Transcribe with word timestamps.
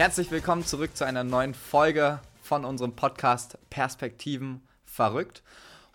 Herzlich 0.00 0.30
willkommen 0.30 0.64
zurück 0.64 0.96
zu 0.96 1.04
einer 1.04 1.24
neuen 1.24 1.52
Folge 1.52 2.20
von 2.40 2.64
unserem 2.64 2.96
Podcast 2.96 3.58
Perspektiven 3.68 4.62
verrückt. 4.86 5.42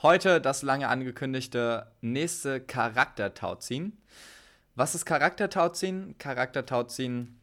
Heute 0.04 0.40
das 0.40 0.62
lange 0.62 0.90
angekündigte 0.90 1.88
nächste 2.02 2.62
Charaktertauziehen. 2.62 3.98
Was 4.76 4.94
ist 4.94 5.06
Charaktertauziehen? 5.06 6.14
Charaktertauziehen, 6.20 7.40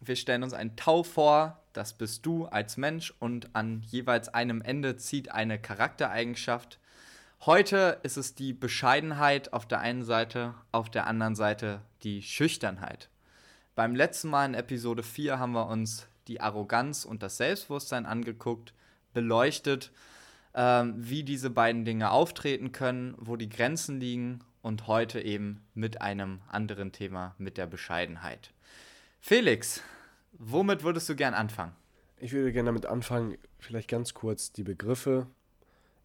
wir 0.00 0.16
stellen 0.16 0.44
uns 0.44 0.54
ein 0.54 0.76
Tau 0.76 1.02
vor, 1.02 1.60
das 1.74 1.92
bist 1.92 2.24
du 2.24 2.46
als 2.46 2.78
Mensch 2.78 3.12
und 3.18 3.54
an 3.54 3.82
jeweils 3.82 4.30
einem 4.30 4.62
Ende 4.62 4.96
zieht 4.96 5.30
eine 5.30 5.58
Charaktereigenschaft. 5.58 6.78
Heute 7.44 7.98
ist 8.02 8.16
es 8.16 8.34
die 8.34 8.54
Bescheidenheit 8.54 9.52
auf 9.52 9.68
der 9.68 9.80
einen 9.80 10.04
Seite, 10.04 10.54
auf 10.72 10.88
der 10.88 11.06
anderen 11.06 11.34
Seite 11.34 11.82
die 12.02 12.22
Schüchternheit. 12.22 13.10
Beim 13.78 13.94
letzten 13.94 14.28
Mal 14.30 14.44
in 14.44 14.54
Episode 14.54 15.04
4 15.04 15.38
haben 15.38 15.52
wir 15.52 15.68
uns 15.68 16.08
die 16.26 16.40
Arroganz 16.40 17.04
und 17.04 17.22
das 17.22 17.36
Selbstbewusstsein 17.36 18.06
angeguckt, 18.06 18.74
beleuchtet, 19.14 19.92
ähm, 20.52 20.94
wie 20.96 21.22
diese 21.22 21.48
beiden 21.48 21.84
Dinge 21.84 22.10
auftreten 22.10 22.72
können, 22.72 23.14
wo 23.18 23.36
die 23.36 23.48
Grenzen 23.48 24.00
liegen 24.00 24.40
und 24.62 24.88
heute 24.88 25.20
eben 25.20 25.60
mit 25.74 26.02
einem 26.02 26.40
anderen 26.48 26.90
Thema, 26.90 27.36
mit 27.38 27.56
der 27.56 27.68
Bescheidenheit. 27.68 28.52
Felix, 29.20 29.80
womit 30.32 30.82
würdest 30.82 31.08
du 31.08 31.14
gern 31.14 31.34
anfangen? 31.34 31.76
Ich 32.16 32.32
würde 32.32 32.50
gerne 32.50 32.70
damit 32.70 32.86
anfangen, 32.86 33.38
vielleicht 33.60 33.88
ganz 33.88 34.12
kurz 34.12 34.50
die 34.50 34.64
Begriffe 34.64 35.28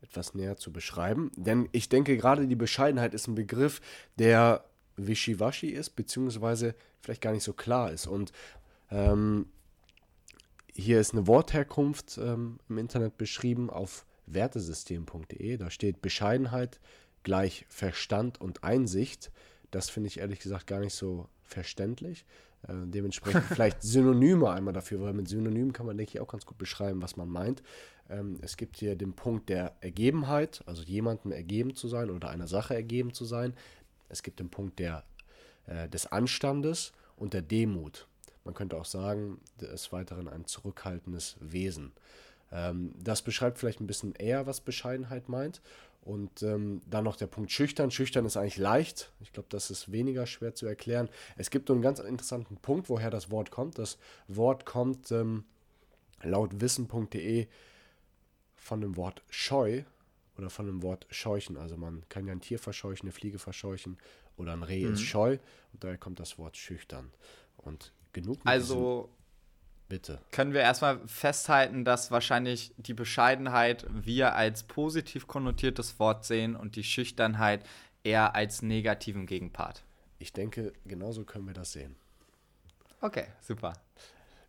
etwas 0.04 0.36
näher 0.36 0.58
zu 0.58 0.72
beschreiben. 0.72 1.32
Denn 1.38 1.70
ich 1.72 1.90
denke, 1.90 2.18
gerade 2.18 2.46
die 2.46 2.56
Bescheidenheit 2.56 3.16
ist 3.16 3.28
ein 3.28 3.34
Begriff, 3.34 3.82
der 4.20 4.64
wischiwaschi 4.98 5.70
ist, 5.70 5.92
beziehungsweise 5.92 6.76
vielleicht 7.02 7.22
gar 7.22 7.32
nicht 7.32 7.44
so 7.44 7.54
klar 7.54 7.92
ist. 7.92 8.08
Und 8.08 8.32
ähm, 8.92 9.48
hier 10.74 11.00
ist 11.00 11.14
eine 11.14 11.28
Wortherkunft 11.28 12.18
ähm, 12.18 12.60
im 12.70 12.78
Internet 12.78 13.18
beschrieben 13.18 13.70
auf 13.70 14.06
wertesystem.de. 14.26 15.58
Da 15.58 15.70
steht 15.70 16.02
Bescheidenheit 16.02 16.80
gleich 17.24 17.66
Verstand 17.70 18.40
und 18.42 18.64
Einsicht. 18.64 19.32
Das 19.72 19.90
finde 19.90 20.08
ich 20.08 20.20
ehrlich 20.20 20.40
gesagt 20.40 20.68
gar 20.68 20.80
nicht 20.80 20.94
so 20.94 21.28
verständlich. 21.44 22.26
Äh, 22.68 22.74
dementsprechend 22.86 23.44
vielleicht 23.50 23.82
Synonyme 23.82 24.50
einmal 24.52 24.74
dafür, 24.74 25.02
weil 25.02 25.14
mit 25.14 25.28
Synonymen 25.28 25.74
kann 25.74 25.86
man, 25.86 25.98
denke 25.98 26.14
ich, 26.14 26.20
auch 26.20 26.28
ganz 26.28 26.46
gut 26.46 26.58
beschreiben, 26.58 27.02
was 27.02 27.18
man 27.18 27.30
meint. 27.30 27.64
Ähm, 28.10 28.38
es 28.42 28.58
gibt 28.58 28.78
hier 28.78 28.96
den 28.96 29.14
Punkt 29.14 29.50
der 29.50 29.76
Ergebenheit, 29.82 30.64
also 30.66 30.84
jemandem 30.84 31.32
ergeben 31.32 31.76
zu 31.76 31.88
sein 31.88 32.10
oder 32.10 32.30
einer 32.30 32.48
Sache 32.48 32.76
ergeben 32.76 33.14
zu 33.14 33.26
sein. 33.26 33.54
Es 34.14 34.22
gibt 34.22 34.40
den 34.40 34.50
Punkt 34.50 34.80
der, 34.80 35.04
äh, 35.66 35.90
des 35.90 36.06
Anstandes 36.12 36.94
und 37.18 37.34
der 37.34 37.42
Demut. 37.42 38.08
Man 38.46 38.54
könnte 38.54 38.78
auch 38.78 38.86
sagen, 38.86 39.42
des 39.60 39.92
Weiteren 39.92 40.28
ein 40.28 40.46
zurückhaltendes 40.46 41.36
Wesen. 41.40 41.94
Ähm, 42.52 42.94
das 43.02 43.24
beschreibt 43.24 43.58
vielleicht 43.58 43.82
ein 43.82 43.88
bisschen 43.88 44.14
eher, 44.14 44.46
was 44.46 44.62
Bescheidenheit 44.62 45.30
meint. 45.30 45.62
Und 46.02 46.44
ähm, 46.44 46.82
dann 46.86 47.06
noch 47.06 47.16
der 47.16 47.28
Punkt 47.28 47.52
schüchtern. 47.52 47.90
Schüchtern 47.90 48.26
ist 48.26 48.38
eigentlich 48.38 48.58
leicht. 48.58 49.12
Ich 49.22 49.32
glaube, 49.32 49.48
das 49.50 49.72
ist 49.72 49.92
weniger 49.92 50.28
schwer 50.28 50.54
zu 50.54 50.68
erklären. 50.68 51.10
Es 51.38 51.50
gibt 51.50 51.72
einen 51.72 51.82
ganz 51.82 52.00
interessanten 52.00 52.58
Punkt, 52.58 52.90
woher 52.90 53.10
das 53.10 53.32
Wort 53.32 53.50
kommt. 53.50 53.80
Das 53.80 53.98
Wort 54.28 54.66
kommt 54.66 55.12
ähm, 55.12 55.46
laut 56.22 56.62
wissen.de 56.62 57.48
von 58.56 58.82
dem 58.82 58.96
Wort 58.96 59.24
scheu 59.30 59.84
oder 60.38 60.50
von 60.50 60.66
dem 60.66 60.82
Wort 60.82 61.06
scheuchen. 61.10 61.58
Also 61.58 61.78
man 61.78 62.04
kann 62.10 62.26
ja 62.26 62.34
ein 62.34 62.42
Tier 62.42 62.60
verscheuchen, 62.60 63.04
eine 63.04 63.12
Fliege 63.12 63.40
verscheuchen 63.40 63.98
oder 64.38 64.54
ein 64.54 64.64
Reh 64.64 64.86
mhm. 64.86 64.94
ist 64.94 65.02
scheu 65.02 65.38
und 65.74 65.84
daher 65.84 65.98
kommt 65.98 66.20
das 66.20 66.38
Wort 66.38 66.58
schüchtern. 66.58 67.12
Und 67.58 67.92
genug. 68.14 68.40
also 68.44 69.10
Bitte. 69.90 70.20
Können 70.32 70.54
wir 70.54 70.62
erstmal 70.62 71.08
festhalten, 71.08 71.86
dass 71.86 72.10
wahrscheinlich 72.10 72.74
die 72.78 72.96
Bescheidenheit 72.96 73.86
wir 73.92 74.34
als 74.34 74.64
positiv 74.64 75.28
konnotiertes 75.28 76.00
Wort 76.00 76.26
sehen 76.26 76.56
und 76.56 76.76
die 76.76 76.84
Schüchternheit 76.84 77.64
eher 78.04 78.34
als 78.34 78.64
negativen 78.64 79.28
Gegenpart? 79.28 79.84
Ich 80.18 80.34
denke, 80.34 80.74
genauso 80.86 81.26
können 81.26 81.46
wir 81.46 81.54
das 81.54 81.74
sehen. 81.74 81.96
Okay, 83.02 83.26
super. 83.42 83.74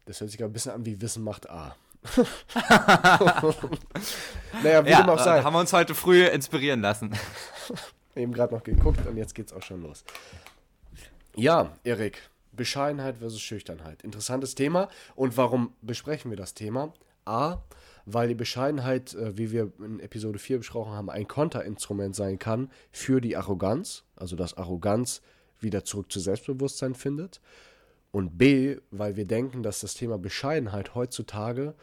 Das 0.06 0.20
hört 0.20 0.30
sich 0.30 0.42
ein 0.42 0.52
bisschen 0.52 0.72
an 0.72 0.86
wie 0.86 1.00
Wissen 1.00 1.22
macht 1.22 1.50
A. 1.50 1.76
naja, 4.62 4.84
wie 4.84 4.90
ja, 4.90 5.02
dem 5.02 5.08
auch 5.10 5.18
sei. 5.18 5.42
Haben 5.42 5.54
wir 5.54 5.60
uns 5.60 5.72
heute 5.72 5.94
früh 5.94 6.24
inspirieren 6.26 6.80
lassen. 6.80 7.16
Eben 8.14 8.32
gerade 8.32 8.54
noch 8.54 8.62
geguckt 8.62 9.06
und 9.06 9.16
jetzt 9.16 9.34
geht's 9.34 9.52
auch 9.52 9.62
schon 9.62 9.82
los. 9.82 10.04
Ja, 11.34 11.72
Erik, 11.82 12.30
Bescheidenheit 12.52 13.18
versus 13.18 13.40
Schüchternheit. 13.40 14.02
Interessantes 14.02 14.54
Thema. 14.54 14.88
Und 15.16 15.36
warum 15.36 15.72
besprechen 15.82 16.30
wir 16.30 16.36
das 16.36 16.54
Thema? 16.54 16.92
A, 17.24 17.56
weil 18.06 18.28
die 18.28 18.34
Bescheidenheit, 18.34 19.14
äh, 19.14 19.36
wie 19.36 19.50
wir 19.50 19.72
in 19.78 19.98
Episode 20.00 20.38
4 20.38 20.58
besprochen 20.58 20.92
haben, 20.92 21.10
ein 21.10 21.26
Konterinstrument 21.26 22.14
sein 22.14 22.38
kann 22.38 22.70
für 22.92 23.20
die 23.20 23.36
Arroganz, 23.36 24.04
also 24.14 24.36
dass 24.36 24.56
Arroganz 24.56 25.22
wieder 25.58 25.84
zurück 25.84 26.12
zu 26.12 26.20
Selbstbewusstsein 26.20 26.94
findet. 26.94 27.40
Und 28.14 28.38
B, 28.38 28.76
weil 28.92 29.16
wir 29.16 29.24
denken, 29.24 29.64
dass 29.64 29.80
das 29.80 29.94
Thema 29.94 30.18
Bescheidenheit 30.18 30.94
heutzutage 30.94 31.74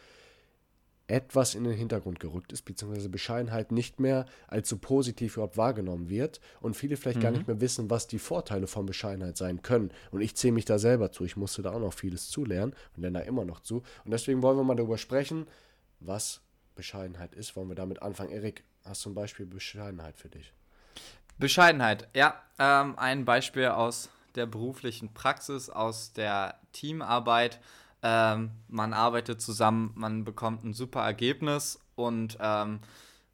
etwas 1.07 1.55
in 1.55 1.65
den 1.65 1.73
Hintergrund 1.73 2.21
gerückt 2.21 2.53
ist, 2.53 2.61
beziehungsweise 2.61 3.09
Bescheidenheit 3.09 3.73
nicht 3.73 3.99
mehr 3.99 4.25
als 4.47 4.69
so 4.69 4.77
positiv 4.77 5.33
überhaupt 5.33 5.57
wahrgenommen 5.57 6.07
wird 6.07 6.39
und 6.61 6.77
viele 6.77 6.95
vielleicht 6.95 7.17
mhm. 7.17 7.23
gar 7.23 7.31
nicht 7.31 7.47
mehr 7.47 7.59
wissen, 7.59 7.89
was 7.89 8.07
die 8.07 8.17
Vorteile 8.17 8.67
von 8.67 8.85
Bescheidenheit 8.85 9.35
sein 9.35 9.61
können. 9.61 9.91
Und 10.11 10.21
ich 10.21 10.37
zähle 10.37 10.53
mich 10.53 10.63
da 10.63 10.79
selber 10.79 11.11
zu. 11.11 11.25
Ich 11.25 11.35
musste 11.35 11.63
da 11.63 11.73
auch 11.73 11.81
noch 11.81 11.91
vieles 11.91 12.29
zulernen 12.29 12.73
und 12.95 13.01
lerne 13.01 13.19
da 13.19 13.25
immer 13.25 13.43
noch 13.43 13.59
zu. 13.59 13.83
Und 14.05 14.11
deswegen 14.11 14.41
wollen 14.41 14.55
wir 14.55 14.63
mal 14.63 14.75
darüber 14.75 14.97
sprechen, 14.97 15.47
was 15.99 16.39
Bescheidenheit 16.75 17.35
ist. 17.35 17.57
Wollen 17.57 17.67
wir 17.67 17.75
damit 17.75 18.01
anfangen? 18.01 18.31
Erik, 18.31 18.63
hast 18.85 19.03
du 19.03 19.09
ein 19.09 19.15
Beispiel 19.15 19.47
Bescheidenheit 19.47 20.15
für 20.15 20.29
dich? 20.29 20.53
Bescheidenheit, 21.37 22.07
ja. 22.15 22.41
Ähm, 22.57 22.97
ein 22.97 23.25
Beispiel 23.25 23.65
aus 23.65 24.09
der 24.35 24.45
beruflichen 24.45 25.13
Praxis, 25.13 25.69
aus 25.69 26.13
der 26.13 26.59
Teamarbeit. 26.71 27.59
Ähm, 28.03 28.51
man 28.67 28.93
arbeitet 28.93 29.41
zusammen, 29.41 29.91
man 29.95 30.23
bekommt 30.23 30.63
ein 30.63 30.73
super 30.73 31.01
Ergebnis 31.01 31.79
und 31.95 32.37
ähm, 32.39 32.79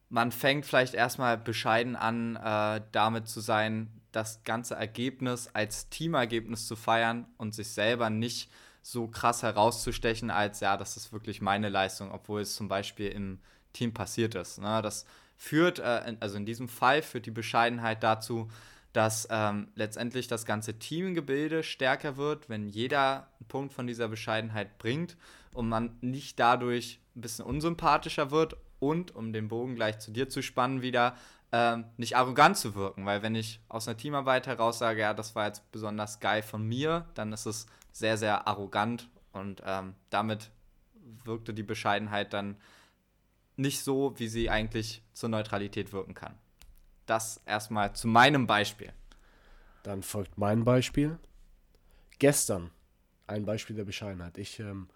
man 0.09 0.31
fängt 0.31 0.66
vielleicht 0.66 0.94
erstmal 0.94 1.38
bescheiden 1.38 1.96
an, 1.96 2.35
äh, 2.35 2.81
damit 2.91 3.28
zu 3.28 3.40
sein, 3.40 3.91
das 4.12 4.44
ganze 4.44 4.75
Ergebnis 4.75 5.50
als 5.53 5.90
Teamergebnis 5.90 6.68
zu 6.68 6.75
feiern 6.75 7.28
und 7.38 7.53
sich 7.53 7.72
selber 7.72 8.09
nicht 8.09 8.50
so 8.81 9.08
krass 9.08 9.44
herauszustechen, 9.44 10.31
als 10.31 10.62
ja, 10.62 10.78
das 10.78 10.96
ist 10.96 11.12
wirklich 11.12 11.41
meine 11.41 11.69
Leistung, 11.69 12.12
obwohl 12.12 12.41
es 12.41 12.56
zum 12.56 12.68
Beispiel 12.68 13.09
im 13.09 13.40
Team 13.74 13.94
passiert 13.94 14.34
ist. 14.35 14.59
Ne? 14.59 14.81
Das 14.81 15.06
führt, 15.35 15.79
äh, 15.79 16.16
also 16.19 16.38
in 16.38 16.46
diesem 16.46 16.69
Fall 16.69 17.02
führt 17.02 17.25
die 17.25 17.31
Bescheidenheit 17.31 18.02
dazu, 18.02 18.50
dass 18.93 19.27
ähm, 19.29 19.67
letztendlich 19.75 20.27
das 20.27 20.45
ganze 20.45 20.79
Teamgebilde 20.79 21.63
stärker 21.63 22.17
wird, 22.17 22.49
wenn 22.49 22.67
jeder 22.67 23.27
einen 23.39 23.47
Punkt 23.47 23.73
von 23.73 23.87
dieser 23.87 24.07
Bescheidenheit 24.07 24.77
bringt 24.77 25.17
und 25.53 25.69
man 25.69 25.97
nicht 26.01 26.39
dadurch 26.39 26.99
ein 27.15 27.21
bisschen 27.21 27.45
unsympathischer 27.45 28.31
wird 28.31 28.57
und, 28.79 29.15
um 29.15 29.33
den 29.33 29.47
Bogen 29.47 29.75
gleich 29.75 29.99
zu 29.99 30.11
dir 30.11 30.29
zu 30.29 30.41
spannen, 30.41 30.81
wieder 30.81 31.15
ähm, 31.51 31.85
nicht 31.97 32.15
arrogant 32.15 32.57
zu 32.57 32.75
wirken. 32.75 33.05
Weil 33.05 33.21
wenn 33.21 33.35
ich 33.35 33.59
aus 33.69 33.87
einer 33.87 33.97
Teamarbeit 33.97 34.47
heraus 34.47 34.79
sage, 34.79 35.01
ja, 35.01 35.13
das 35.13 35.35
war 35.35 35.47
jetzt 35.47 35.71
besonders 35.71 36.19
geil 36.19 36.41
von 36.41 36.63
mir, 36.63 37.05
dann 37.13 37.33
ist 37.33 37.45
es 37.45 37.67
sehr, 37.91 38.17
sehr 38.17 38.47
arrogant 38.47 39.09
und 39.31 39.61
ähm, 39.65 39.95
damit 40.09 40.51
wirkte 41.23 41.53
die 41.53 41.63
Bescheidenheit 41.63 42.33
dann 42.33 42.57
nicht 43.55 43.83
so, 43.83 44.13
wie 44.17 44.27
sie 44.27 44.49
eigentlich 44.49 45.01
zur 45.13 45.29
Neutralität 45.29 45.93
wirken 45.93 46.13
kann 46.13 46.35
das 47.07 47.41
erstmal 47.45 47.93
zu 47.93 48.07
meinem 48.07 48.47
Beispiel. 48.47 48.93
Dann 49.83 50.03
folgt 50.03 50.37
mein 50.37 50.63
Beispiel. 50.63 51.17
Gestern 52.19 52.71
ein 53.25 53.45
Beispiel 53.45 53.75
der 53.75 53.85
Bescheidenheit. 53.85 54.37
Ich 54.37 54.59
ähm, 54.59 54.87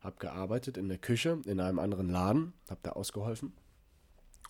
habe 0.00 0.16
gearbeitet 0.18 0.76
in 0.76 0.88
der 0.88 0.98
Küche 0.98 1.40
in 1.46 1.60
einem 1.60 1.78
anderen 1.78 2.08
Laden, 2.08 2.52
habe 2.68 2.80
da 2.82 2.90
ausgeholfen. 2.90 3.52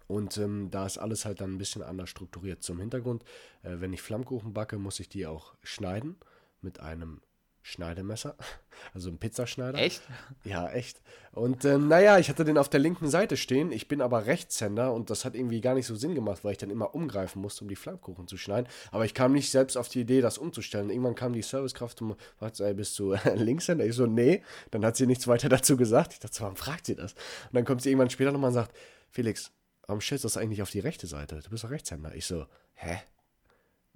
Und 0.06 0.38
ähm, 0.38 0.70
da 0.70 0.86
ist 0.86 0.98
alles 0.98 1.24
halt 1.24 1.40
dann 1.40 1.54
ein 1.54 1.58
bisschen 1.58 1.82
anders 1.82 2.10
strukturiert. 2.10 2.62
Zum 2.62 2.80
Hintergrund, 2.80 3.24
äh, 3.62 3.76
wenn 3.78 3.92
ich 3.92 4.02
Flammkuchen 4.02 4.52
backe, 4.52 4.78
muss 4.78 4.98
ich 5.00 5.08
die 5.08 5.26
auch 5.26 5.54
schneiden 5.62 6.16
mit 6.62 6.80
einem 6.80 7.20
Schneidemesser, 7.62 8.36
also 8.94 9.10
ein 9.10 9.18
Pizzaschneider. 9.18 9.78
Echt? 9.78 10.02
Ja, 10.44 10.70
echt. 10.70 11.02
Und 11.32 11.64
ähm, 11.64 11.88
naja, 11.88 12.18
ich 12.18 12.28
hatte 12.28 12.44
den 12.44 12.58
auf 12.58 12.68
der 12.68 12.80
linken 12.80 13.08
Seite 13.08 13.36
stehen. 13.36 13.70
Ich 13.70 13.86
bin 13.86 14.00
aber 14.00 14.26
Rechtshänder 14.26 14.92
und 14.92 15.10
das 15.10 15.24
hat 15.24 15.34
irgendwie 15.34 15.60
gar 15.60 15.74
nicht 15.74 15.86
so 15.86 15.94
Sinn 15.94 16.14
gemacht, 16.14 16.42
weil 16.42 16.52
ich 16.52 16.58
dann 16.58 16.70
immer 16.70 16.94
umgreifen 16.94 17.40
musste, 17.40 17.62
um 17.62 17.68
die 17.68 17.76
Flammkuchen 17.76 18.26
zu 18.26 18.36
schneiden. 18.36 18.68
Aber 18.90 19.04
ich 19.04 19.14
kam 19.14 19.32
nicht 19.32 19.50
selbst 19.50 19.76
auf 19.76 19.88
die 19.88 20.00
Idee, 20.00 20.22
das 20.22 20.38
umzustellen. 20.38 20.90
Irgendwann 20.90 21.14
kam 21.14 21.32
die 21.32 21.42
Servicekraft 21.42 22.02
und 22.02 22.16
fragte, 22.38 22.66
ey, 22.66 22.74
bist 22.74 22.98
du 22.98 23.14
Linkshänder? 23.34 23.84
Ich 23.84 23.94
so, 23.94 24.06
nee. 24.06 24.42
Dann 24.70 24.84
hat 24.84 24.96
sie 24.96 25.06
nichts 25.06 25.28
weiter 25.28 25.48
dazu 25.50 25.76
gesagt. 25.76 26.14
Ich 26.14 26.18
dachte, 26.18 26.40
warum 26.40 26.56
fragt 26.56 26.86
sie 26.86 26.96
das? 26.96 27.12
Und 27.12 27.54
dann 27.54 27.64
kommt 27.64 27.82
sie 27.82 27.90
irgendwann 27.90 28.10
später 28.10 28.32
nochmal 28.32 28.48
und 28.48 28.54
sagt, 28.54 28.74
Felix, 29.10 29.52
warum 29.86 30.00
stellst 30.00 30.24
du 30.24 30.26
das 30.26 30.36
eigentlich 30.36 30.62
auf 30.62 30.70
die 30.70 30.80
rechte 30.80 31.06
Seite? 31.06 31.40
Du 31.42 31.50
bist 31.50 31.62
doch 31.62 31.70
Rechtshänder. 31.70 32.14
Ich 32.14 32.26
so, 32.26 32.46
hä? 32.74 33.00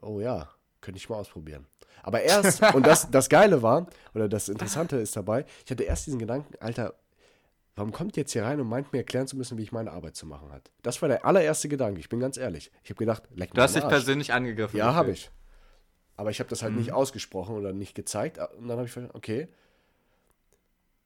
Oh 0.01 0.21
ja, 0.21 0.51
Könnte 0.85 0.99
ich 0.99 1.09
mal 1.09 1.17
ausprobieren. 1.17 1.67
Aber 2.03 2.21
erst, 2.21 2.63
und 2.75 2.87
das, 2.87 3.11
das 3.11 3.31
Geile 3.31 3.63
war, 3.63 3.87
oder 4.15 4.29
das 4.29 4.51
Interessante 4.51 4.97
ist 4.99 5.17
dabei, 5.17 5.47
ich 5.65 5.71
hatte 5.71 5.83
erst 5.83 6.07
diesen 6.07 6.19
Gedanken, 6.19 6.53
Alter, 6.61 6.93
warum 7.75 7.91
kommt 7.91 8.19
jetzt 8.19 8.33
hier 8.33 8.45
rein 8.45 8.61
und 8.61 8.69
meint 8.69 8.93
mir 8.93 8.99
erklären 8.99 9.27
zu 9.27 9.39
müssen, 9.39 9.57
wie 9.57 9.63
ich 9.63 9.73
meine 9.73 9.93
Arbeit 9.93 10.15
zu 10.15 10.27
machen 10.27 10.53
hat? 10.53 10.71
Das 10.83 11.01
war 11.01 11.09
der 11.09 11.25
allererste 11.25 11.71
Gedanke, 11.71 12.01
ich 12.01 12.11
bin 12.11 12.21
ganz 12.21 12.37
ehrlich. 12.37 12.71
Ich 12.83 12.91
habe 12.91 12.99
gedacht, 12.99 13.23
leck 13.31 13.49
mich 13.49 13.55
Du 13.55 13.63
hast 13.63 13.75
dich 13.75 13.89
persönlich 13.89 14.35
angegriffen. 14.35 14.77
Ja, 14.77 14.93
habe 14.93 15.13
ich. 15.13 15.31
Aber 16.19 16.31
ich 16.31 16.39
habe 16.39 16.51
das 16.51 16.63
halt 16.63 16.73
mhm. 16.73 16.81
nicht 16.81 16.93
ausgesprochen 16.93 17.57
oder 17.57 17.73
nicht 17.73 17.95
gezeigt. 17.95 18.39
Und 18.59 18.69
dann 18.69 18.77
habe 18.77 18.85
ich 18.85 18.93
verstanden, 18.93 19.17
okay, 19.17 19.49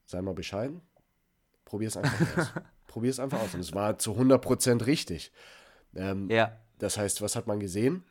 sei 0.06 0.20
mal 0.22 0.34
bescheiden, 0.34 0.80
probier 1.64 1.86
es 1.86 1.96
einfach 1.96 2.36
aus. 2.36 2.52
probier 2.88 3.10
es 3.10 3.20
einfach 3.20 3.40
aus. 3.40 3.54
Und 3.54 3.60
es 3.60 3.72
war 3.74 3.96
zu 3.96 4.14
100% 4.14 4.86
richtig. 4.86 5.30
Ähm, 5.94 6.28
ja. 6.28 6.58
Das 6.78 6.98
heißt, 6.98 7.22
was 7.22 7.36
hat 7.36 7.46
man 7.46 7.60
gesehen? 7.60 8.02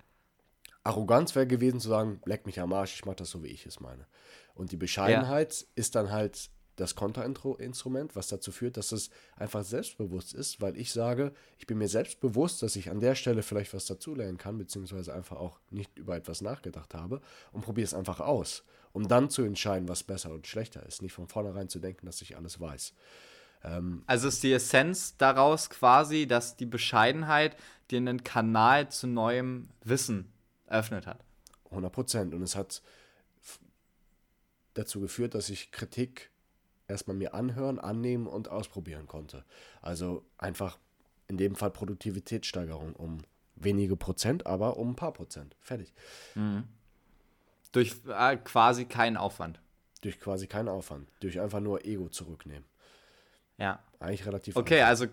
Arroganz 0.88 1.36
wäre 1.36 1.46
gewesen 1.46 1.80
zu 1.80 1.90
sagen, 1.90 2.22
leck 2.26 2.46
mich 2.46 2.62
am 2.62 2.72
Arsch, 2.72 2.96
ich 2.96 3.06
mache 3.06 3.18
das 3.18 3.30
so, 3.30 3.44
wie 3.44 3.48
ich 3.48 3.66
es 3.66 3.80
meine. 3.80 4.08
Und 4.56 4.72
die 4.72 4.78
Bescheidenheit 4.78 5.62
ja. 5.62 5.68
ist 5.76 5.96
dann 5.96 6.12
halt 6.12 6.50
das 6.78 6.96
Konterinstrument, 6.96 8.16
was 8.16 8.28
dazu 8.28 8.52
führt, 8.52 8.78
dass 8.78 8.92
es 8.92 9.10
einfach 9.36 9.64
selbstbewusst 9.64 10.34
ist, 10.34 10.62
weil 10.62 10.78
ich 10.78 10.94
sage, 10.94 11.34
ich 11.58 11.68
bin 11.68 11.80
mir 11.80 11.90
selbst 11.90 12.22
bewusst, 12.22 12.62
dass 12.62 12.76
ich 12.76 12.90
an 12.90 13.00
der 13.00 13.16
Stelle 13.16 13.42
vielleicht 13.42 13.74
was 13.74 13.86
dazulernen 13.86 14.38
kann, 14.38 14.58
beziehungsweise 14.58 15.14
einfach 15.14 15.38
auch 15.38 15.60
nicht 15.72 15.98
über 15.98 16.16
etwas 16.16 16.42
nachgedacht 16.42 16.94
habe 16.94 17.20
und 17.52 17.62
probiere 17.66 17.86
es 17.86 17.96
einfach 17.96 18.20
aus, 18.20 18.64
um 18.94 19.08
dann 19.08 19.30
zu 19.30 19.42
entscheiden, 19.42 19.90
was 19.90 20.04
besser 20.04 20.32
und 20.32 20.48
schlechter 20.48 20.86
ist, 20.86 21.02
nicht 21.02 21.14
von 21.14 21.28
vornherein 21.28 21.68
zu 21.68 21.80
denken, 21.80 22.06
dass 22.06 22.22
ich 22.22 22.38
alles 22.38 22.60
weiß. 22.62 22.94
Ähm, 23.64 24.04
also 24.06 24.28
ist 24.28 24.44
die 24.44 24.54
Essenz 24.54 25.18
daraus 25.18 25.72
quasi, 25.72 26.28
dass 26.28 26.58
die 26.58 26.68
Bescheidenheit 26.68 27.58
dir 27.90 27.98
einen 27.98 28.24
Kanal 28.24 28.90
zu 28.90 29.08
neuem 29.08 29.68
Wissen 29.84 30.32
eröffnet 30.68 31.08
hat. 31.08 31.24
100 31.66 31.92
Prozent. 31.92 32.34
Und 32.34 32.44
es 32.44 32.56
hat 32.56 32.82
dazu 34.74 35.00
geführt, 35.00 35.34
dass 35.34 35.50
ich 35.50 35.72
Kritik 35.72 36.32
erstmal 36.88 37.18
mir 37.18 37.34
anhören, 37.34 37.80
annehmen 37.80 38.28
und 38.28 38.50
ausprobieren 38.50 39.08
konnte. 39.08 39.44
Also 39.82 40.24
einfach 40.38 40.78
in 41.28 41.38
dem 41.38 41.56
Fall 41.56 41.72
Produktivitätssteigerung 41.72 42.94
um 42.94 43.24
wenige 43.56 43.96
Prozent, 43.96 44.46
aber 44.46 44.78
um 44.78 44.92
ein 44.92 44.96
paar 44.96 45.14
Prozent. 45.14 45.56
Fertig. 45.60 45.94
Mhm. 46.36 46.64
Durch 47.72 47.96
äh, 48.08 48.38
quasi 48.38 48.86
keinen 48.86 49.18
Aufwand. 49.18 49.60
Durch 50.02 50.20
quasi 50.20 50.48
keinen 50.48 50.70
Aufwand. 50.70 51.10
Durch 51.20 51.40
einfach 51.40 51.60
nur 51.60 51.86
Ego 51.86 52.08
zurücknehmen. 52.08 52.66
Ja. 53.58 53.84
Eigentlich 54.00 54.26
relativ. 54.26 54.56
Okay, 54.56 54.76
einfach. 54.76 54.90
also, 54.90 55.08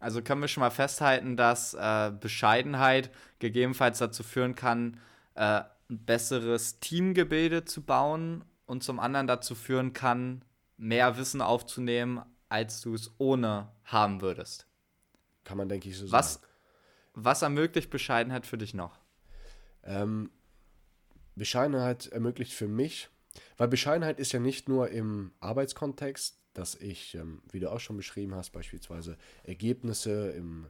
also 0.00 0.22
können 0.22 0.40
wir 0.40 0.48
schon 0.48 0.60
mal 0.62 0.70
festhalten, 0.70 1.36
dass 1.36 1.74
äh, 1.74 2.12
Bescheidenheit 2.18 3.10
gegebenenfalls 3.38 3.98
dazu 3.98 4.22
führen 4.22 4.54
kann, 4.54 5.00
äh, 5.34 5.62
ein 5.90 6.04
besseres 6.04 6.80
Teamgebilde 6.80 7.64
zu 7.64 7.82
bauen 7.82 8.44
und 8.66 8.84
zum 8.84 9.00
anderen 9.00 9.26
dazu 9.26 9.54
führen 9.54 9.92
kann, 9.92 10.44
mehr 10.76 11.16
Wissen 11.16 11.40
aufzunehmen, 11.40 12.22
als 12.48 12.80
du 12.80 12.94
es 12.94 13.12
ohne 13.18 13.72
haben 13.84 14.20
würdest. 14.20 14.66
Kann 15.44 15.58
man, 15.58 15.68
denke 15.68 15.88
ich, 15.88 15.96
so 15.96 16.10
was, 16.12 16.34
sagen. 16.34 16.46
Was 17.14 17.42
ermöglicht 17.42 17.90
Bescheidenheit 17.90 18.46
für 18.46 18.58
dich 18.58 18.74
noch? 18.74 18.98
Ähm, 19.82 20.30
Bescheidenheit 21.34 22.06
ermöglicht 22.08 22.52
für 22.52 22.68
mich, 22.68 23.08
weil 23.56 23.68
Bescheidenheit 23.68 24.18
ist 24.18 24.32
ja 24.32 24.40
nicht 24.40 24.68
nur 24.68 24.90
im 24.90 25.32
Arbeitskontext, 25.40 26.37
dass 26.54 26.74
ich, 26.74 27.14
ähm, 27.14 27.42
wie 27.50 27.60
du 27.60 27.70
auch 27.70 27.80
schon 27.80 27.96
beschrieben 27.96 28.34
hast, 28.34 28.50
beispielsweise 28.50 29.16
Ergebnisse 29.44 30.30
im 30.30 30.66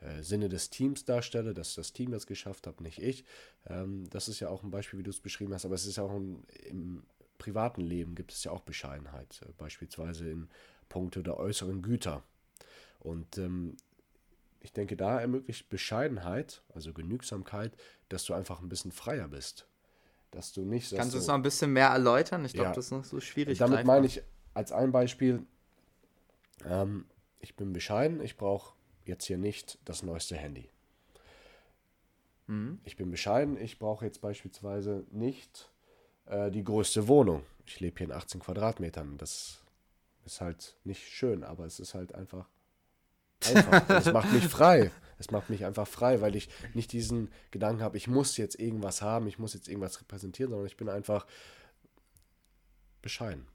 äh, 0.00 0.22
Sinne 0.22 0.48
des 0.48 0.70
Teams 0.70 1.04
darstelle, 1.04 1.54
dass 1.54 1.74
das 1.74 1.92
Team 1.92 2.10
das 2.10 2.26
geschafft 2.26 2.66
hat, 2.66 2.80
nicht 2.80 3.02
ich. 3.02 3.24
Ähm, 3.66 4.08
das 4.10 4.28
ist 4.28 4.40
ja 4.40 4.48
auch 4.48 4.62
ein 4.62 4.70
Beispiel, 4.70 4.98
wie 4.98 5.04
du 5.04 5.10
es 5.10 5.20
beschrieben 5.20 5.52
hast, 5.54 5.64
aber 5.64 5.74
es 5.74 5.86
ist 5.86 5.96
ja 5.96 6.04
auch 6.04 6.12
ein, 6.12 6.44
im 6.68 7.02
privaten 7.38 7.80
Leben 7.80 8.14
gibt 8.14 8.32
es 8.32 8.44
ja 8.44 8.52
auch 8.52 8.60
Bescheidenheit, 8.60 9.40
äh, 9.42 9.52
beispielsweise 9.58 10.28
in 10.30 10.48
puncto 10.88 11.22
der 11.22 11.38
äußeren 11.38 11.82
Güter. 11.82 12.22
Und 12.98 13.38
ähm, 13.38 13.76
ich 14.60 14.72
denke, 14.72 14.96
da 14.96 15.20
ermöglicht 15.20 15.68
Bescheidenheit, 15.70 16.62
also 16.74 16.92
Genügsamkeit, 16.92 17.72
dass 18.08 18.24
du 18.24 18.34
einfach 18.34 18.60
ein 18.60 18.68
bisschen 18.68 18.92
freier 18.92 19.28
bist. 19.28 19.66
Dass 20.30 20.52
du 20.52 20.62
nicht. 20.62 20.94
Kannst 20.94 21.14
du 21.14 21.18
es 21.18 21.26
noch 21.26 21.34
ein 21.34 21.42
bisschen 21.42 21.72
mehr 21.72 21.88
erläutern? 21.88 22.44
Ich 22.44 22.52
glaube, 22.52 22.68
ja, 22.68 22.74
das 22.74 22.86
ist 22.86 22.90
noch 22.92 23.04
so 23.04 23.20
schwierig. 23.20 23.58
Damit 23.58 23.84
meine 23.84 24.06
ich 24.06 24.22
als 24.54 24.72
ein 24.72 24.92
Beispiel, 24.92 25.44
ähm, 26.64 27.06
ich 27.40 27.56
bin 27.56 27.72
bescheiden, 27.72 28.20
ich 28.20 28.36
brauche 28.36 28.74
jetzt 29.04 29.24
hier 29.24 29.38
nicht 29.38 29.78
das 29.84 30.02
neueste 30.02 30.36
Handy. 30.36 30.68
Mhm. 32.46 32.80
Ich 32.84 32.96
bin 32.96 33.10
bescheiden, 33.10 33.60
ich 33.60 33.78
brauche 33.78 34.04
jetzt 34.04 34.20
beispielsweise 34.20 35.04
nicht 35.10 35.70
äh, 36.26 36.50
die 36.50 36.64
größte 36.64 37.08
Wohnung. 37.08 37.44
Ich 37.66 37.80
lebe 37.80 37.98
hier 37.98 38.06
in 38.08 38.12
18 38.12 38.40
Quadratmetern. 38.40 39.16
Das 39.18 39.62
ist 40.24 40.40
halt 40.40 40.76
nicht 40.84 41.08
schön, 41.08 41.44
aber 41.44 41.64
es 41.64 41.80
ist 41.80 41.94
halt 41.94 42.14
einfach 42.14 42.46
einfach. 43.46 43.88
es 43.88 44.12
macht 44.12 44.32
mich 44.32 44.46
frei. 44.48 44.90
Es 45.18 45.30
macht 45.30 45.50
mich 45.50 45.64
einfach 45.64 45.86
frei, 45.86 46.20
weil 46.20 46.34
ich 46.34 46.48
nicht 46.74 46.92
diesen 46.92 47.30
Gedanken 47.50 47.82
habe, 47.82 47.96
ich 47.96 48.06
muss 48.06 48.36
jetzt 48.36 48.58
irgendwas 48.58 49.02
haben, 49.02 49.26
ich 49.26 49.38
muss 49.38 49.54
jetzt 49.54 49.68
irgendwas 49.68 50.00
repräsentieren, 50.00 50.50
sondern 50.50 50.66
ich 50.66 50.76
bin 50.76 50.88
einfach 50.88 51.26
bescheiden. 53.02 53.46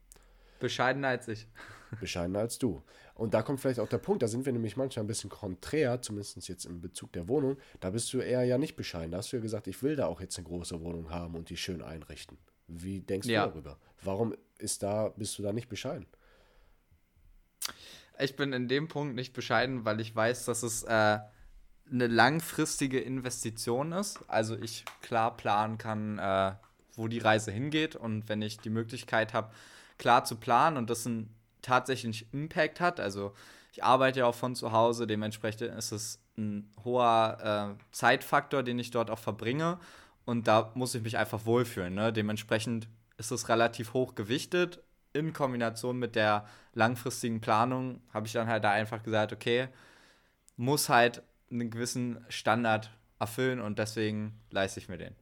Bescheidener 0.59 1.09
als 1.09 1.27
ich. 1.27 1.47
Bescheidener 1.99 2.39
als 2.39 2.57
du. 2.57 2.83
Und 3.13 3.33
da 3.33 3.41
kommt 3.41 3.61
vielleicht 3.61 3.79
auch 3.79 3.87
der 3.87 3.97
Punkt, 3.97 4.23
da 4.23 4.27
sind 4.27 4.45
wir 4.45 4.51
nämlich 4.51 4.75
manchmal 4.75 5.05
ein 5.05 5.07
bisschen 5.07 5.29
konträr, 5.29 6.01
zumindest 6.01 6.47
jetzt 6.49 6.65
im 6.65 6.81
Bezug 6.81 7.13
der 7.13 7.29
Wohnung. 7.29 7.57
Da 7.79 7.91
bist 7.91 8.11
du 8.13 8.19
eher 8.19 8.43
ja 8.43 8.57
nicht 8.57 8.75
bescheiden. 8.75 9.11
Da 9.11 9.19
hast 9.19 9.31
du 9.31 9.37
ja 9.37 9.41
gesagt, 9.41 9.67
ich 9.67 9.81
will 9.81 9.95
da 9.95 10.07
auch 10.07 10.19
jetzt 10.19 10.37
eine 10.37 10.47
große 10.47 10.81
Wohnung 10.81 11.09
haben 11.09 11.35
und 11.35 11.49
die 11.49 11.55
schön 11.55 11.81
einrichten. 11.81 12.37
Wie 12.67 12.99
denkst 12.99 13.27
ja. 13.27 13.45
du 13.45 13.51
darüber? 13.51 13.79
Warum 14.01 14.35
ist 14.57 14.83
da, 14.83 15.09
bist 15.09 15.39
du 15.39 15.43
da 15.43 15.53
nicht 15.53 15.69
bescheiden? 15.69 16.07
Ich 18.19 18.35
bin 18.35 18.53
in 18.53 18.67
dem 18.67 18.87
Punkt 18.87 19.15
nicht 19.15 19.33
bescheiden, 19.33 19.85
weil 19.85 19.99
ich 20.01 20.15
weiß, 20.15 20.45
dass 20.45 20.63
es 20.63 20.83
äh, 20.83 21.19
eine 21.91 22.07
langfristige 22.07 22.99
Investition 22.99 23.91
ist. 23.91 24.19
Also 24.27 24.57
ich 24.57 24.83
klar 25.01 25.35
planen 25.37 25.77
kann, 25.77 26.19
äh, 26.19 26.53
wo 26.95 27.07
die 27.07 27.19
Reise 27.19 27.51
hingeht 27.51 27.95
und 27.95 28.27
wenn 28.29 28.41
ich 28.41 28.57
die 28.57 28.69
Möglichkeit 28.69 29.33
habe, 29.33 29.51
klar 29.97 30.25
zu 30.25 30.35
planen 30.35 30.77
und 30.77 30.89
das 30.89 31.05
einen 31.05 31.33
tatsächlichen 31.61 32.27
Impact 32.31 32.79
hat. 32.79 32.99
Also 32.99 33.33
ich 33.71 33.83
arbeite 33.83 34.19
ja 34.19 34.25
auch 34.25 34.35
von 34.35 34.55
zu 34.55 34.71
Hause, 34.71 35.07
dementsprechend 35.07 35.61
ist 35.61 35.91
es 35.91 36.19
ein 36.37 36.71
hoher 36.83 37.75
äh, 37.77 37.83
Zeitfaktor, 37.91 38.63
den 38.63 38.79
ich 38.79 38.91
dort 38.91 39.09
auch 39.09 39.19
verbringe. 39.19 39.79
Und 40.25 40.47
da 40.47 40.71
muss 40.75 40.95
ich 40.95 41.03
mich 41.03 41.17
einfach 41.17 41.45
wohlfühlen. 41.45 41.93
Ne? 41.93 42.11
Dementsprechend 42.11 42.87
ist 43.17 43.31
es 43.31 43.49
relativ 43.49 43.93
hoch 43.93 44.15
gewichtet. 44.15 44.81
In 45.13 45.33
Kombination 45.33 45.97
mit 45.97 46.15
der 46.15 46.45
langfristigen 46.73 47.41
Planung 47.41 48.01
habe 48.13 48.27
ich 48.27 48.33
dann 48.33 48.47
halt 48.47 48.63
da 48.63 48.71
einfach 48.71 49.01
gesagt, 49.03 49.31
okay, 49.31 49.69
muss 50.57 50.89
halt 50.89 51.23
einen 51.51 51.69
gewissen 51.69 52.25
Standard 52.27 52.91
erfüllen 53.19 53.61
und 53.61 53.79
deswegen 53.79 54.39
leiste 54.51 54.79
ich 54.79 54.89
mir 54.89 54.97
den. 54.97 55.15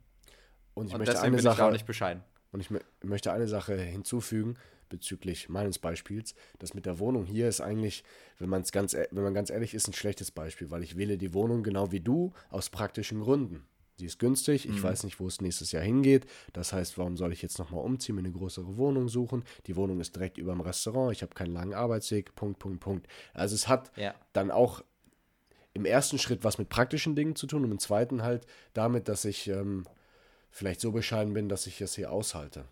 Und 0.73 0.87
ich 0.87 0.93
und 0.93 0.99
möchte 0.99 1.21
eine 1.21 1.39
Sache, 1.39 1.71
nicht 1.71 1.85
bescheiden. 1.85 2.23
Und 2.51 2.59
ich 2.59 2.69
möchte 3.01 3.31
eine 3.31 3.47
Sache 3.47 3.75
hinzufügen 3.75 4.55
bezüglich 4.89 5.49
meines 5.49 5.79
Beispiels. 5.79 6.35
Das 6.59 6.75
mit 6.75 6.85
der 6.85 6.99
Wohnung 6.99 7.25
hier 7.25 7.49
ist 7.49 7.61
eigentlich, 7.61 8.03
wenn, 8.37 8.49
man's 8.49 8.71
ganz, 8.71 8.93
e-, 8.93 9.07
wenn 9.11 9.23
man 9.23 9.33
ganz 9.33 9.49
ehrlich 9.49 9.73
ist, 9.73 9.87
ein 9.87 9.93
schlechtes 9.93 10.29
Beispiel, 10.29 10.69
weil 10.69 10.83
ich 10.83 10.97
wähle 10.97 11.17
die 11.17 11.33
Wohnung 11.33 11.63
genau 11.63 11.91
wie 11.91 11.99
du 11.99 12.31
aus 12.51 12.69
praktischen 12.69 13.21
Gründen. 13.21 13.65
Sie 13.97 14.05
ist 14.05 14.19
günstig, 14.19 14.67
ich 14.67 14.77
mhm. 14.77 14.83
weiß 14.83 15.03
nicht, 15.03 15.19
wo 15.19 15.27
es 15.27 15.41
nächstes 15.41 15.71
Jahr 15.71 15.83
hingeht. 15.83 16.25
Das 16.51 16.73
heißt, 16.73 16.97
warum 16.97 17.15
soll 17.15 17.31
ich 17.31 17.41
jetzt 17.41 17.59
nochmal 17.59 17.83
umziehen, 17.83 18.15
mir 18.15 18.19
eine 18.19 18.31
größere 18.31 18.77
Wohnung 18.77 19.07
suchen? 19.07 19.43
Die 19.67 19.75
Wohnung 19.75 19.99
ist 19.99 20.15
direkt 20.15 20.37
über 20.37 20.51
dem 20.51 20.61
Restaurant, 20.61 21.11
ich 21.11 21.21
habe 21.21 21.33
keinen 21.33 21.53
langen 21.53 21.73
Arbeitsweg, 21.73 22.33
Punkt, 22.35 22.59
Punkt, 22.59 22.79
Punkt. 22.79 23.07
Also 23.33 23.55
es 23.55 23.67
hat 23.67 23.91
ja. 23.95 24.13
dann 24.33 24.51
auch 24.51 24.83
im 25.73 25.85
ersten 25.85 26.19
Schritt 26.19 26.43
was 26.43 26.57
mit 26.57 26.69
praktischen 26.69 27.15
Dingen 27.15 27.35
zu 27.35 27.47
tun 27.47 27.63
und 27.63 27.71
im 27.71 27.79
zweiten 27.79 28.23
halt 28.23 28.45
damit, 28.73 29.07
dass 29.07 29.25
ich 29.25 29.47
ähm, 29.47 29.85
vielleicht 30.53 30.81
so 30.81 30.91
bescheiden 30.91 31.33
bin, 31.33 31.49
dass 31.49 31.65
ich 31.65 31.81
es 31.81 31.95
hier 31.95 32.11
aushalte. 32.11 32.65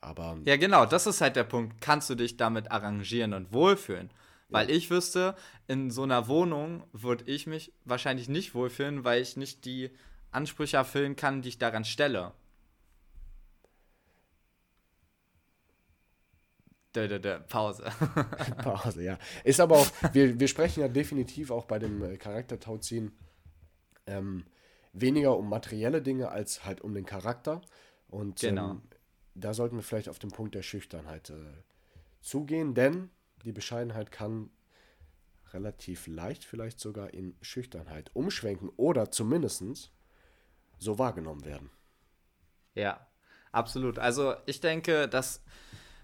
Aber 0.00 0.38
ja, 0.44 0.56
genau, 0.56 0.86
das 0.86 1.06
ist 1.06 1.20
halt 1.20 1.36
der 1.36 1.44
Punkt. 1.44 1.80
Kannst 1.80 2.08
du 2.08 2.14
dich 2.14 2.36
damit 2.36 2.70
arrangieren 2.70 3.34
und 3.34 3.52
wohlfühlen? 3.52 4.10
Weil 4.48 4.70
ja. 4.70 4.76
ich 4.76 4.90
wüsste, 4.90 5.36
in 5.66 5.90
so 5.90 6.04
einer 6.04 6.28
Wohnung 6.28 6.84
würde 6.92 7.24
ich 7.26 7.46
mich 7.46 7.72
wahrscheinlich 7.84 8.28
nicht 8.28 8.54
wohlfühlen, 8.54 9.04
weil 9.04 9.20
ich 9.20 9.36
nicht 9.36 9.64
die 9.64 9.90
Ansprüche 10.30 10.78
erfüllen 10.78 11.14
kann, 11.14 11.42
die 11.42 11.50
ich 11.50 11.58
daran 11.58 11.84
stelle. 11.84 12.32
Dö, 16.94 17.08
dö, 17.08 17.20
dö, 17.20 17.40
Pause. 17.40 17.84
Pause, 18.62 19.02
ja. 19.02 19.18
Ist 19.44 19.60
aber 19.60 19.76
auch, 19.76 19.88
wir, 20.12 20.40
wir 20.40 20.48
sprechen 20.48 20.80
ja 20.80 20.88
definitiv 20.88 21.50
auch 21.50 21.66
bei 21.66 21.78
dem 21.78 22.02
äh, 22.02 22.16
Charaktertauziehen 22.16 23.12
ähm, 24.06 24.46
weniger 25.00 25.36
um 25.36 25.48
materielle 25.48 26.02
Dinge 26.02 26.30
als 26.30 26.64
halt 26.64 26.80
um 26.80 26.94
den 26.94 27.06
Charakter. 27.06 27.60
Und 28.08 28.40
genau. 28.40 28.70
ähm, 28.70 28.82
da 29.34 29.54
sollten 29.54 29.76
wir 29.76 29.82
vielleicht 29.82 30.08
auf 30.08 30.18
den 30.18 30.30
Punkt 30.30 30.54
der 30.54 30.62
Schüchternheit 30.62 31.30
äh, 31.30 31.34
zugehen, 32.20 32.74
denn 32.74 33.10
die 33.44 33.52
Bescheidenheit 33.52 34.10
kann 34.10 34.50
relativ 35.52 36.06
leicht 36.06 36.44
vielleicht 36.44 36.80
sogar 36.80 37.14
in 37.14 37.36
Schüchternheit 37.40 38.10
umschwenken 38.14 38.68
oder 38.76 39.10
zumindest 39.10 39.92
so 40.78 40.98
wahrgenommen 40.98 41.44
werden. 41.44 41.70
Ja, 42.74 43.06
absolut. 43.52 43.98
Also 43.98 44.34
ich 44.46 44.60
denke, 44.60 45.08
dass 45.08 45.42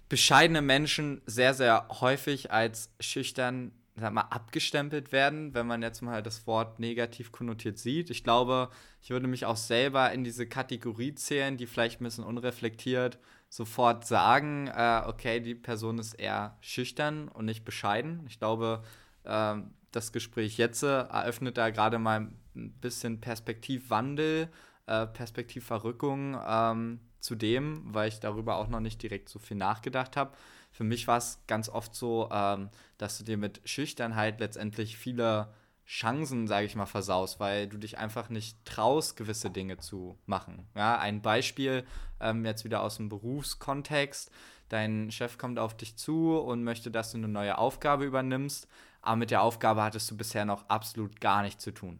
bescheidene 0.09 0.61
Menschen 0.61 1.21
sehr, 1.25 1.53
sehr 1.53 1.87
häufig 1.89 2.51
als 2.51 2.89
schüchtern 2.99 3.71
sag 3.95 4.13
mal, 4.13 4.21
abgestempelt 4.21 5.11
werden, 5.11 5.53
wenn 5.53 5.67
man 5.67 5.81
jetzt 5.81 6.01
mal 6.01 6.23
das 6.23 6.47
Wort 6.47 6.79
negativ 6.79 7.31
konnotiert 7.31 7.77
sieht. 7.77 8.09
Ich 8.09 8.23
glaube, 8.23 8.69
ich 9.01 9.11
würde 9.11 9.27
mich 9.27 9.45
auch 9.45 9.55
selber 9.55 10.11
in 10.11 10.23
diese 10.23 10.47
Kategorie 10.47 11.13
zählen, 11.15 11.57
die 11.57 11.67
vielleicht 11.67 12.01
ein 12.01 12.05
bisschen 12.05 12.23
unreflektiert 12.23 13.19
sofort 13.49 14.07
sagen, 14.07 14.67
äh, 14.67 15.03
okay, 15.05 15.39
die 15.39 15.53
Person 15.53 15.99
ist 15.99 16.15
eher 16.15 16.57
schüchtern 16.59 17.27
und 17.27 17.45
nicht 17.45 17.63
bescheiden. 17.63 18.25
Ich 18.27 18.39
glaube, 18.39 18.83
äh, 19.25 19.57
das 19.91 20.11
Gespräch 20.11 20.57
jetzt 20.57 20.81
äh, 20.81 20.87
eröffnet 20.87 21.57
da 21.57 21.69
gerade 21.69 21.99
mal 21.99 22.31
ein 22.55 22.71
bisschen 22.81 23.21
Perspektivwandel, 23.21 24.49
äh, 24.87 25.05
Perspektivverrückung 25.05 26.35
ähm, 26.47 26.99
zu 27.23 27.35
dem, 27.35 27.81
weil 27.85 28.09
ich 28.09 28.19
darüber 28.19 28.57
auch 28.57 28.67
noch 28.67 28.81
nicht 28.81 29.01
direkt 29.01 29.29
so 29.29 29.39
viel 29.39 29.57
nachgedacht 29.57 30.17
habe. 30.17 30.35
Für 30.71 30.83
mich 30.83 31.07
war 31.07 31.17
es 31.17 31.39
ganz 31.47 31.69
oft 31.69 31.95
so, 31.95 32.29
ähm, 32.31 32.69
dass 32.97 33.17
du 33.17 33.23
dir 33.23 33.37
mit 33.37 33.61
Schüchternheit 33.63 34.39
letztendlich 34.39 34.97
viele 34.97 35.53
Chancen, 35.85 36.47
sage 36.47 36.65
ich 36.65 36.75
mal, 36.75 36.85
versaust, 36.85 37.39
weil 37.39 37.67
du 37.67 37.77
dich 37.77 37.97
einfach 37.97 38.29
nicht 38.29 38.63
traust, 38.65 39.15
gewisse 39.15 39.49
Dinge 39.49 39.77
zu 39.77 40.17
machen. 40.25 40.67
Ja, 40.75 40.97
ein 40.97 41.21
Beispiel 41.21 41.85
ähm, 42.19 42.45
jetzt 42.45 42.65
wieder 42.65 42.81
aus 42.81 42.97
dem 42.97 43.09
Berufskontext. 43.09 44.31
Dein 44.69 45.11
Chef 45.11 45.37
kommt 45.37 45.59
auf 45.59 45.77
dich 45.77 45.97
zu 45.97 46.37
und 46.37 46.63
möchte, 46.63 46.89
dass 46.91 47.11
du 47.11 47.17
eine 47.17 47.27
neue 47.27 47.57
Aufgabe 47.57 48.05
übernimmst, 48.05 48.67
aber 49.01 49.17
mit 49.17 49.31
der 49.31 49.43
Aufgabe 49.43 49.83
hattest 49.83 50.09
du 50.09 50.17
bisher 50.17 50.45
noch 50.45 50.67
absolut 50.69 51.21
gar 51.21 51.43
nichts 51.43 51.63
zu 51.63 51.71
tun. 51.71 51.99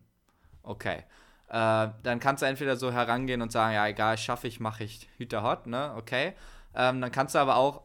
Okay. 0.64 1.04
Äh, 1.54 1.90
dann 2.02 2.20
kannst 2.20 2.42
du 2.42 2.48
entweder 2.48 2.76
so 2.78 2.92
herangehen 2.92 3.44
und 3.44 3.52
sagen, 3.52 3.76
ja, 3.76 3.88
egal, 3.88 4.18
schaffe 4.18 4.48
ich, 4.48 4.60
mache 4.60 4.86
ich, 4.86 5.08
Hüter 5.18 5.44
hot, 5.44 5.68
ne? 5.68 5.94
Okay. 5.96 6.34
Ähm, 6.74 7.00
dann 7.00 7.12
kannst 7.12 7.36
du 7.36 7.40
aber 7.40 7.58
auch 7.58 7.84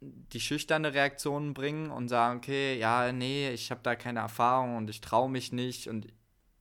die 0.00 0.40
schüchterne 0.40 0.94
Reaktion 0.94 1.54
bringen 1.54 1.92
und 1.92 2.08
sagen, 2.08 2.38
okay, 2.38 2.76
ja, 2.76 3.12
nee, 3.12 3.50
ich 3.50 3.70
habe 3.70 3.82
da 3.84 3.94
keine 3.94 4.18
Erfahrung 4.18 4.76
und 4.76 4.90
ich 4.90 5.00
traue 5.00 5.30
mich 5.30 5.52
nicht 5.52 5.88
und 5.88 6.08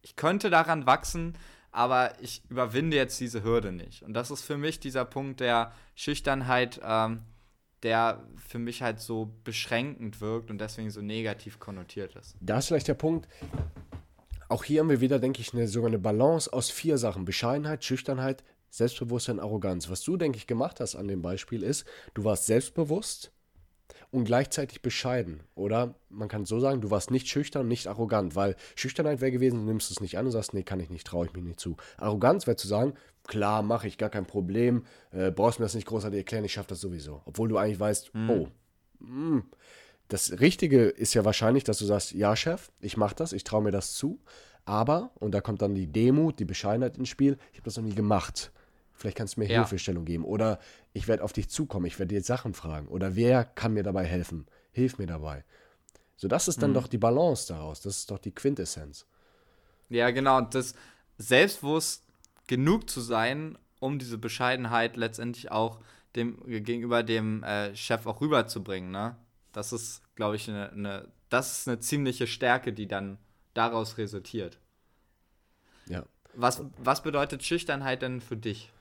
ich 0.03 0.15
könnte 0.15 0.51
daran 0.51 0.85
wachsen, 0.85 1.35
aber 1.71 2.21
ich 2.21 2.43
überwinde 2.49 2.97
jetzt 2.97 3.19
diese 3.19 3.43
Hürde 3.43 3.71
nicht. 3.71 4.03
Und 4.03 4.13
das 4.13 4.29
ist 4.29 4.43
für 4.43 4.57
mich 4.57 4.79
dieser 4.79 5.05
Punkt 5.05 5.39
der 5.39 5.71
Schüchternheit, 5.95 6.79
ähm, 6.83 7.23
der 7.81 8.21
für 8.37 8.59
mich 8.59 8.83
halt 8.83 8.99
so 8.99 9.33
beschränkend 9.43 10.21
wirkt 10.21 10.51
und 10.51 10.59
deswegen 10.59 10.91
so 10.91 11.01
negativ 11.01 11.59
konnotiert 11.59 12.15
ist. 12.15 12.35
Da 12.41 12.59
ist 12.59 12.67
vielleicht 12.67 12.89
der 12.89 12.93
Punkt, 12.93 13.27
auch 14.53 14.63
hier 14.63 14.81
haben 14.81 14.89
wir 14.89 15.01
wieder, 15.01 15.17
denke 15.17 15.41
ich, 15.41 15.51
eine, 15.53 15.67
sogar 15.67 15.87
eine 15.87 15.97
Balance 15.97 16.53
aus 16.53 16.69
vier 16.69 16.99
Sachen. 16.99 17.25
Bescheidenheit, 17.25 17.83
Schüchternheit, 17.83 18.43
Selbstbewusstsein, 18.69 19.39
Arroganz. 19.39 19.89
Was 19.89 20.03
du, 20.03 20.15
denke 20.15 20.37
ich, 20.37 20.45
gemacht 20.45 20.79
hast 20.79 20.95
an 20.95 21.07
dem 21.07 21.23
Beispiel 21.23 21.63
ist, 21.63 21.85
du 22.13 22.23
warst 22.23 22.45
selbstbewusst 22.45 23.31
und 24.11 24.25
gleichzeitig 24.25 24.83
bescheiden. 24.83 25.41
Oder 25.55 25.95
man 26.09 26.27
kann 26.27 26.45
so 26.45 26.59
sagen, 26.59 26.81
du 26.81 26.91
warst 26.91 27.09
nicht 27.09 27.27
schüchtern, 27.27 27.67
nicht 27.67 27.87
arrogant, 27.87 28.35
weil 28.35 28.55
Schüchternheit 28.75 29.21
wäre 29.21 29.31
gewesen, 29.31 29.61
du 29.61 29.65
nimmst 29.65 29.89
es 29.89 30.01
nicht 30.01 30.19
an 30.19 30.27
und 30.27 30.31
sagst, 30.31 30.53
nee, 30.53 30.61
kann 30.61 30.79
ich 30.79 30.91
nicht, 30.91 31.07
traue 31.07 31.25
ich 31.25 31.33
mich 31.33 31.43
nicht 31.43 31.59
zu. 31.59 31.75
Arroganz 31.97 32.45
wäre 32.45 32.55
zu 32.55 32.67
sagen, 32.67 32.93
klar, 33.25 33.63
mache 33.63 33.87
ich, 33.87 33.97
gar 33.97 34.11
kein 34.11 34.27
Problem, 34.27 34.85
äh, 35.11 35.31
brauchst 35.31 35.59
mir 35.59 35.65
das 35.65 35.73
nicht 35.73 35.87
großartig 35.87 36.19
erklären, 36.19 36.45
ich 36.45 36.53
schaffe 36.53 36.69
das 36.69 36.81
sowieso. 36.81 37.23
Obwohl 37.25 37.49
du 37.49 37.57
eigentlich 37.57 37.79
weißt, 37.79 38.13
mhm. 38.13 38.29
oh, 38.29 38.47
mh. 38.99 39.43
Das 40.13 40.39
Richtige 40.39 40.89
ist 40.89 41.15
ja 41.15 41.25
wahrscheinlich, 41.25 41.63
dass 41.63 41.79
du 41.79 41.85
sagst, 41.85 42.11
ja, 42.11 42.35
Chef, 42.35 42.69
ich 42.81 42.97
mache 42.97 43.15
das, 43.15 43.33
ich 43.33 43.43
traue 43.43 43.63
mir 43.63 43.71
das 43.71 43.95
zu, 43.95 44.19
aber, 44.63 45.09
und 45.15 45.31
da 45.31 45.41
kommt 45.41 45.63
dann 45.63 45.73
die 45.73 45.87
Demut, 45.87 46.37
die 46.37 46.45
Bescheidenheit 46.45 46.99
ins 46.99 47.09
Spiel, 47.09 47.39
ich 47.51 47.57
habe 47.57 47.65
das 47.65 47.77
noch 47.77 47.83
nie 47.83 47.95
gemacht. 47.95 48.51
Vielleicht 48.93 49.17
kannst 49.17 49.37
du 49.37 49.39
mir 49.39 49.47
ja. 49.49 49.61
Hilfestellung 49.61 50.05
geben. 50.05 50.23
Oder 50.23 50.59
ich 50.93 51.07
werde 51.07 51.23
auf 51.23 51.33
dich 51.33 51.49
zukommen, 51.49 51.87
ich 51.87 51.97
werde 51.97 52.13
dir 52.13 52.21
Sachen 52.21 52.53
fragen. 52.53 52.89
Oder 52.89 53.15
wer 53.15 53.43
kann 53.43 53.73
mir 53.73 53.81
dabei 53.81 54.05
helfen? 54.05 54.45
Hilf 54.71 54.99
mir 54.99 55.07
dabei. 55.07 55.45
So, 56.15 56.27
das 56.27 56.47
ist 56.47 56.61
dann 56.61 56.69
mhm. 56.69 56.75
doch 56.75 56.87
die 56.87 56.99
Balance 56.99 57.47
daraus. 57.47 57.81
Das 57.81 57.97
ist 57.97 58.11
doch 58.11 58.19
die 58.19 58.35
Quintessenz. 58.35 59.07
Ja, 59.89 60.11
genau. 60.11 60.41
Das 60.41 60.75
selbstbewusst 61.17 62.03
genug 62.45 62.87
zu 62.87 63.01
sein, 63.01 63.57
um 63.79 63.97
diese 63.97 64.19
Bescheidenheit 64.19 64.95
letztendlich 64.95 65.49
auch 65.49 65.79
dem 66.15 66.37
gegenüber 66.45 67.01
dem 67.01 67.41
äh, 67.41 67.75
Chef 67.75 68.05
auch 68.05 68.21
rüberzubringen. 68.21 68.91
Ne? 68.91 69.15
Das 69.53 69.73
ist, 69.73 70.02
glaube 70.15 70.35
ich, 70.35 70.49
eine, 70.49 70.71
eine, 70.71 71.07
das 71.29 71.59
ist 71.59 71.67
eine 71.67 71.79
ziemliche 71.79 72.27
Stärke, 72.27 72.73
die 72.73 72.87
dann 72.87 73.17
daraus 73.53 73.97
resultiert. 73.97 74.59
Ja. 75.87 76.05
Was, 76.33 76.63
was 76.77 77.03
bedeutet 77.03 77.43
Schüchternheit 77.43 78.01
denn 78.01 78.21
für 78.21 78.37
dich? 78.37 78.71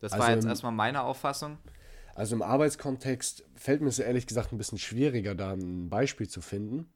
Das 0.00 0.12
also 0.12 0.24
war 0.24 0.32
jetzt 0.32 0.44
im, 0.44 0.50
erstmal 0.50 0.72
meine 0.72 1.02
Auffassung. 1.02 1.58
Also 2.14 2.34
im 2.34 2.42
Arbeitskontext 2.42 3.44
fällt 3.54 3.80
mir 3.80 3.88
es 3.88 3.98
ehrlich 3.98 4.26
gesagt 4.26 4.52
ein 4.52 4.58
bisschen 4.58 4.78
schwieriger, 4.78 5.34
da 5.34 5.52
ein 5.52 5.88
Beispiel 5.88 6.28
zu 6.28 6.40
finden. 6.40 6.92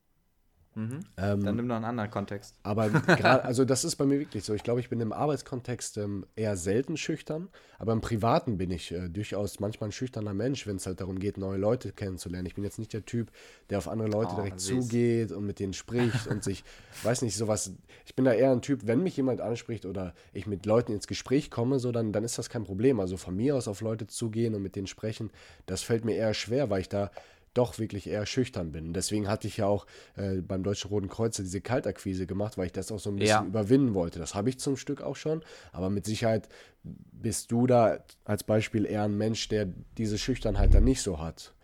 Mhm. 0.77 1.01
Ähm, 1.17 1.43
Dann 1.43 1.57
nimm 1.57 1.67
noch 1.67 1.77
einen 1.77 1.87
anderen 1.87 2.11
Kontext. 2.11 2.55
Aber 2.63 2.91
gerade, 2.91 3.45
also 3.45 3.65
das 3.65 3.83
ist 3.83 3.97
bei 3.97 4.05
mir 4.05 4.21
wirklich 4.21 4.45
so. 4.45 4.53
Ich 4.53 4.63
glaube, 4.63 4.81
ich 4.81 4.91
bin 4.91 5.01
im 5.01 5.11
Arbeitskontext 5.11 5.97
ähm, 5.97 6.27
eher 6.37 6.59
selten 6.59 6.99
schüchtern, 6.99 7.49
aber 7.79 7.95
im 7.95 8.03
Privaten 8.03 8.59
bin 8.59 8.71
ich 8.71 8.93
äh, 8.93 9.09
durchaus 9.09 9.59
manchmal 9.59 9.89
ein 9.89 9.93
schüchterner 9.93 10.35
Mensch, 10.35 10.67
wenn 10.67 10.77
es 10.77 10.87
halt 10.87 11.01
darum 11.01 11.19
geht, 11.19 11.39
neue 11.39 11.57
Leute 11.57 11.93
kennenzulernen. 11.93 12.45
Ich 12.45 12.57
bin 12.57 12.63
jetzt 12.63 12.79
nicht 12.79 12.93
der 12.93 13.07
Typ, 13.07 13.31
der 13.71 13.79
auf 13.79 13.89
andere 13.89 14.11
Leute 14.11 14.33
oh, 14.35 14.37
direkt 14.37 14.61
zugeht 14.61 15.33
und 15.33 15.47
mit 15.47 15.61
denen 15.61 15.73
spricht 15.73 16.27
und 16.27 16.45
sich, 16.45 16.63
weiß 17.03 17.23
nicht, 17.23 17.37
sowas. 17.37 17.73
Ich 18.05 18.15
bin 18.15 18.27
da 18.27 18.35
eher 18.35 18.53
ein 18.53 18.61
Typ, 18.61 18.87
wenn 18.87 19.03
mich 19.03 19.17
jemand 19.17 19.41
anspricht 19.41 19.87
oder 19.87 20.13
ich 20.35 20.47
mit 20.47 20.67
Leuten 20.67 20.93
ins 20.93 21.07
Gespräch 21.07 21.51
komme, 21.51 21.79
so 21.79 21.91
dann, 21.91 22.13
dann 22.13 22.23
ist 22.23 22.37
das 22.37 22.51
kein 22.51 22.65
Problem. 22.65 23.01
Also 23.01 23.17
von 23.17 23.35
mir 23.35 23.57
aus 23.57 23.67
auf 23.67 23.81
Leute 23.81 24.09
zugehen 24.09 24.55
und 24.55 24.61
mit 24.61 24.77
denen 24.77 24.87
sprechen, 24.87 25.31
das 25.65 25.81
fällt 25.81 26.05
mir 26.05 26.17
eher 26.17 26.35
schwer, 26.35 26.69
weil 26.69 26.83
ich 26.83 26.91
da 26.91 27.11
doch 27.57 27.79
wirklich 27.79 28.09
eher 28.09 28.27
schüchtern 28.27 28.73
bin. 28.73 28.93
Deswegen 28.93 29.29
hatte 29.29 29.49
ich 29.49 29.59
ja 29.59 29.67
auch 29.67 29.87
äh, 30.17 30.41
beim 30.41 30.63
Deutschen 30.63 30.89
Roten 30.89 31.09
Kreuz 31.09 31.37
diese 31.37 31.61
Kaltakquise 31.61 32.27
gemacht, 32.27 32.59
weil 32.59 32.67
ich 32.67 32.73
das 32.73 32.93
auch 32.93 32.99
so 32.99 33.11
ein 33.11 33.17
bisschen 33.17 33.29
ja. 33.29 33.45
überwinden 33.45 33.95
wollte. 33.95 34.19
Das 34.19 34.35
habe 34.35 34.49
ich 34.49 34.59
zum 34.59 34.77
Stück 34.77 35.03
auch 35.03 35.17
schon, 35.17 35.43
aber 35.73 35.91
mit 35.91 36.05
Sicherheit 36.05 36.49
bist 36.83 37.51
du 37.51 37.67
da 37.67 37.99
als 38.25 38.45
Beispiel 38.45 38.87
eher 38.87 39.03
ein 39.03 39.17
Mensch, 39.17 39.49
der 39.49 39.69
diese 39.99 40.19
Schüchternheit 40.19 40.75
dann 40.75 40.85
nicht 40.85 41.03
so 41.03 41.21
hat. 41.21 41.55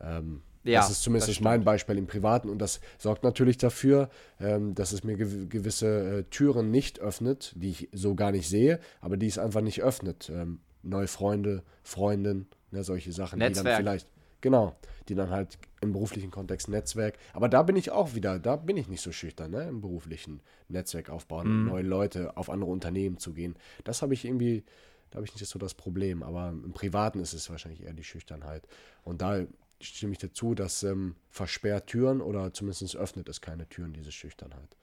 Ähm, 0.00 0.42
ja, 0.64 0.80
das 0.80 0.90
ist 0.90 1.02
zumindest 1.02 1.30
das 1.30 1.40
mein 1.40 1.64
Beispiel 1.64 1.96
im 1.96 2.06
Privaten 2.06 2.48
und 2.48 2.58
das 2.58 2.80
sorgt 2.98 3.22
natürlich 3.22 3.58
dafür, 3.58 4.10
ähm, 4.40 4.74
dass 4.74 4.92
es 4.92 5.04
mir 5.04 5.16
gew 5.16 5.46
gewisse 5.48 6.18
äh, 6.18 6.22
Türen 6.24 6.70
nicht 6.70 7.00
öffnet, 7.00 7.52
die 7.56 7.70
ich 7.70 7.88
so 7.92 8.14
gar 8.14 8.32
nicht 8.32 8.48
sehe, 8.48 8.80
aber 9.00 9.16
die 9.16 9.26
es 9.26 9.38
einfach 9.38 9.60
nicht 9.60 9.82
öffnet. 9.82 10.30
Ähm, 10.30 10.60
neue 10.82 11.08
Freunde, 11.08 11.62
Freundinnen, 11.82 12.48
ne, 12.70 12.84
solche 12.84 13.12
Sachen, 13.12 13.38
Netzwerk. 13.38 13.64
die 13.64 13.70
dann 13.70 13.76
vielleicht 13.78 14.08
Genau, 14.40 14.76
die 15.08 15.14
dann 15.14 15.30
halt 15.30 15.58
im 15.80 15.92
beruflichen 15.92 16.30
Kontext 16.30 16.68
Netzwerk. 16.68 17.18
Aber 17.32 17.48
da 17.48 17.62
bin 17.62 17.76
ich 17.76 17.90
auch 17.90 18.14
wieder, 18.14 18.38
da 18.38 18.56
bin 18.56 18.76
ich 18.76 18.88
nicht 18.88 19.00
so 19.00 19.10
schüchtern, 19.10 19.50
ne? 19.50 19.68
Im 19.68 19.80
beruflichen 19.80 20.40
Netzwerk 20.68 21.10
aufbauen, 21.10 21.62
mhm. 21.62 21.68
neue 21.68 21.82
Leute 21.82 22.36
auf 22.36 22.50
andere 22.50 22.70
Unternehmen 22.70 23.18
zu 23.18 23.32
gehen. 23.32 23.56
Das 23.84 24.02
habe 24.02 24.14
ich 24.14 24.24
irgendwie, 24.24 24.64
da 25.10 25.16
habe 25.16 25.26
ich 25.26 25.34
nicht 25.34 25.46
so 25.46 25.58
das 25.58 25.74
Problem. 25.74 26.22
Aber 26.22 26.50
im 26.50 26.72
Privaten 26.72 27.20
ist 27.20 27.32
es 27.32 27.50
wahrscheinlich 27.50 27.82
eher 27.82 27.94
die 27.94 28.04
Schüchternheit. 28.04 28.68
Und 29.02 29.22
da 29.22 29.44
stimme 29.80 30.12
ich 30.12 30.18
dazu, 30.18 30.54
dass 30.54 30.82
ähm, 30.82 31.16
versperrt 31.30 31.88
Türen 31.88 32.20
oder 32.20 32.52
zumindest 32.52 32.96
öffnet 32.96 33.28
es 33.28 33.40
keine 33.40 33.68
Türen, 33.68 33.92
diese 33.92 34.12
Schüchternheit. 34.12 34.76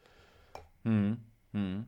Mhm. 0.84 1.18
Mhm. 1.56 1.86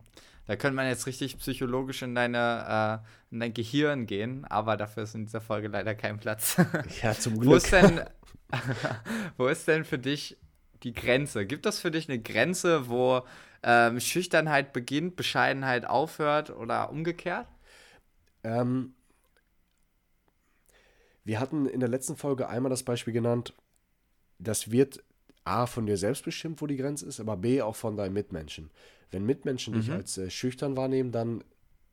Da 0.47 0.55
könnte 0.55 0.75
man 0.75 0.87
jetzt 0.87 1.05
richtig 1.07 1.37
psychologisch 1.39 2.01
in, 2.01 2.15
deine, 2.15 3.03
äh, 3.03 3.33
in 3.33 3.41
dein 3.41 3.53
Gehirn 3.53 4.05
gehen, 4.07 4.45
aber 4.45 4.77
dafür 4.77 5.03
ist 5.03 5.13
in 5.13 5.25
dieser 5.25 5.41
Folge 5.41 5.67
leider 5.67 5.93
kein 5.93 6.19
Platz. 6.19 6.55
Ja, 7.03 7.13
zum 7.13 7.37
Glück. 7.39 7.51
Wo 7.51 7.55
ist 7.55 7.71
denn, 7.71 8.01
wo 9.37 9.47
ist 9.47 9.67
denn 9.67 9.83
für 9.83 9.99
dich 9.99 10.37
die 10.83 10.93
Grenze? 10.93 11.45
Gibt 11.45 11.65
es 11.65 11.79
für 11.79 11.91
dich 11.91 12.07
eine 12.07 12.19
Grenze, 12.19 12.87
wo 12.87 13.23
ähm, 13.61 13.99
Schüchternheit 13.99 14.71
beginnt, 14.71 15.17
Bescheidenheit 15.17 15.85
aufhört 15.85 16.49
oder 16.49 16.91
umgekehrt? 16.91 17.47
Ähm, 18.45 18.93
wir 21.25 21.41
hatten 21.41 21.65
in 21.65 21.81
der 21.81 21.89
letzten 21.89 22.15
Folge 22.15 22.47
einmal 22.47 22.69
das 22.69 22.83
Beispiel 22.83 23.13
genannt, 23.13 23.53
das 24.39 24.71
wird 24.71 25.03
A 25.43 25.65
von 25.65 25.85
dir 25.85 25.97
selbst 25.97 26.23
bestimmt, 26.23 26.61
wo 26.61 26.67
die 26.67 26.77
Grenze 26.77 27.05
ist, 27.05 27.19
aber 27.19 27.35
B 27.35 27.61
auch 27.61 27.75
von 27.75 27.97
deinen 27.97 28.13
Mitmenschen. 28.13 28.69
Wenn 29.11 29.25
Mitmenschen 29.25 29.73
mhm. 29.73 29.79
dich 29.79 29.91
als 29.91 30.17
äh, 30.17 30.29
schüchtern 30.29 30.77
wahrnehmen, 30.77 31.11
dann 31.11 31.43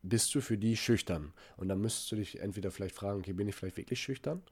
bist 0.02 0.34
du 0.34 0.40
für 0.40 0.58
die 0.58 0.76
schüchtern. 0.76 1.32
Und 1.56 1.68
dann 1.68 1.80
müsstest 1.80 2.12
du 2.12 2.16
dich 2.16 2.40
entweder 2.40 2.70
vielleicht 2.70 2.94
fragen, 2.94 3.20
okay, 3.20 3.32
bin 3.32 3.48
ich 3.48 3.54
vielleicht 3.54 3.76
wirklich 3.76 4.00
schüchtern? 4.00 4.42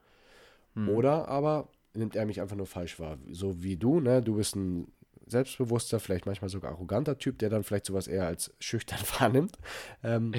Mhm. 0.73 0.89
Oder 0.89 1.27
aber 1.27 1.69
nimmt 1.93 2.15
er 2.15 2.25
mich 2.25 2.41
einfach 2.41 2.55
nur 2.55 2.65
falsch 2.65 2.99
wahr. 2.99 3.17
So 3.31 3.61
wie 3.61 3.77
du, 3.77 3.99
ne? 3.99 4.21
Du 4.21 4.35
bist 4.35 4.55
ein 4.55 4.91
selbstbewusster, 5.27 5.99
vielleicht 5.99 6.25
manchmal 6.25 6.49
sogar 6.49 6.71
arroganter 6.71 7.17
Typ, 7.17 7.39
der 7.39 7.49
dann 7.49 7.63
vielleicht 7.63 7.85
sowas 7.85 8.07
eher 8.07 8.27
als 8.27 8.53
schüchtern 8.59 8.99
wahrnimmt. 9.19 9.57
Ähm, 10.03 10.33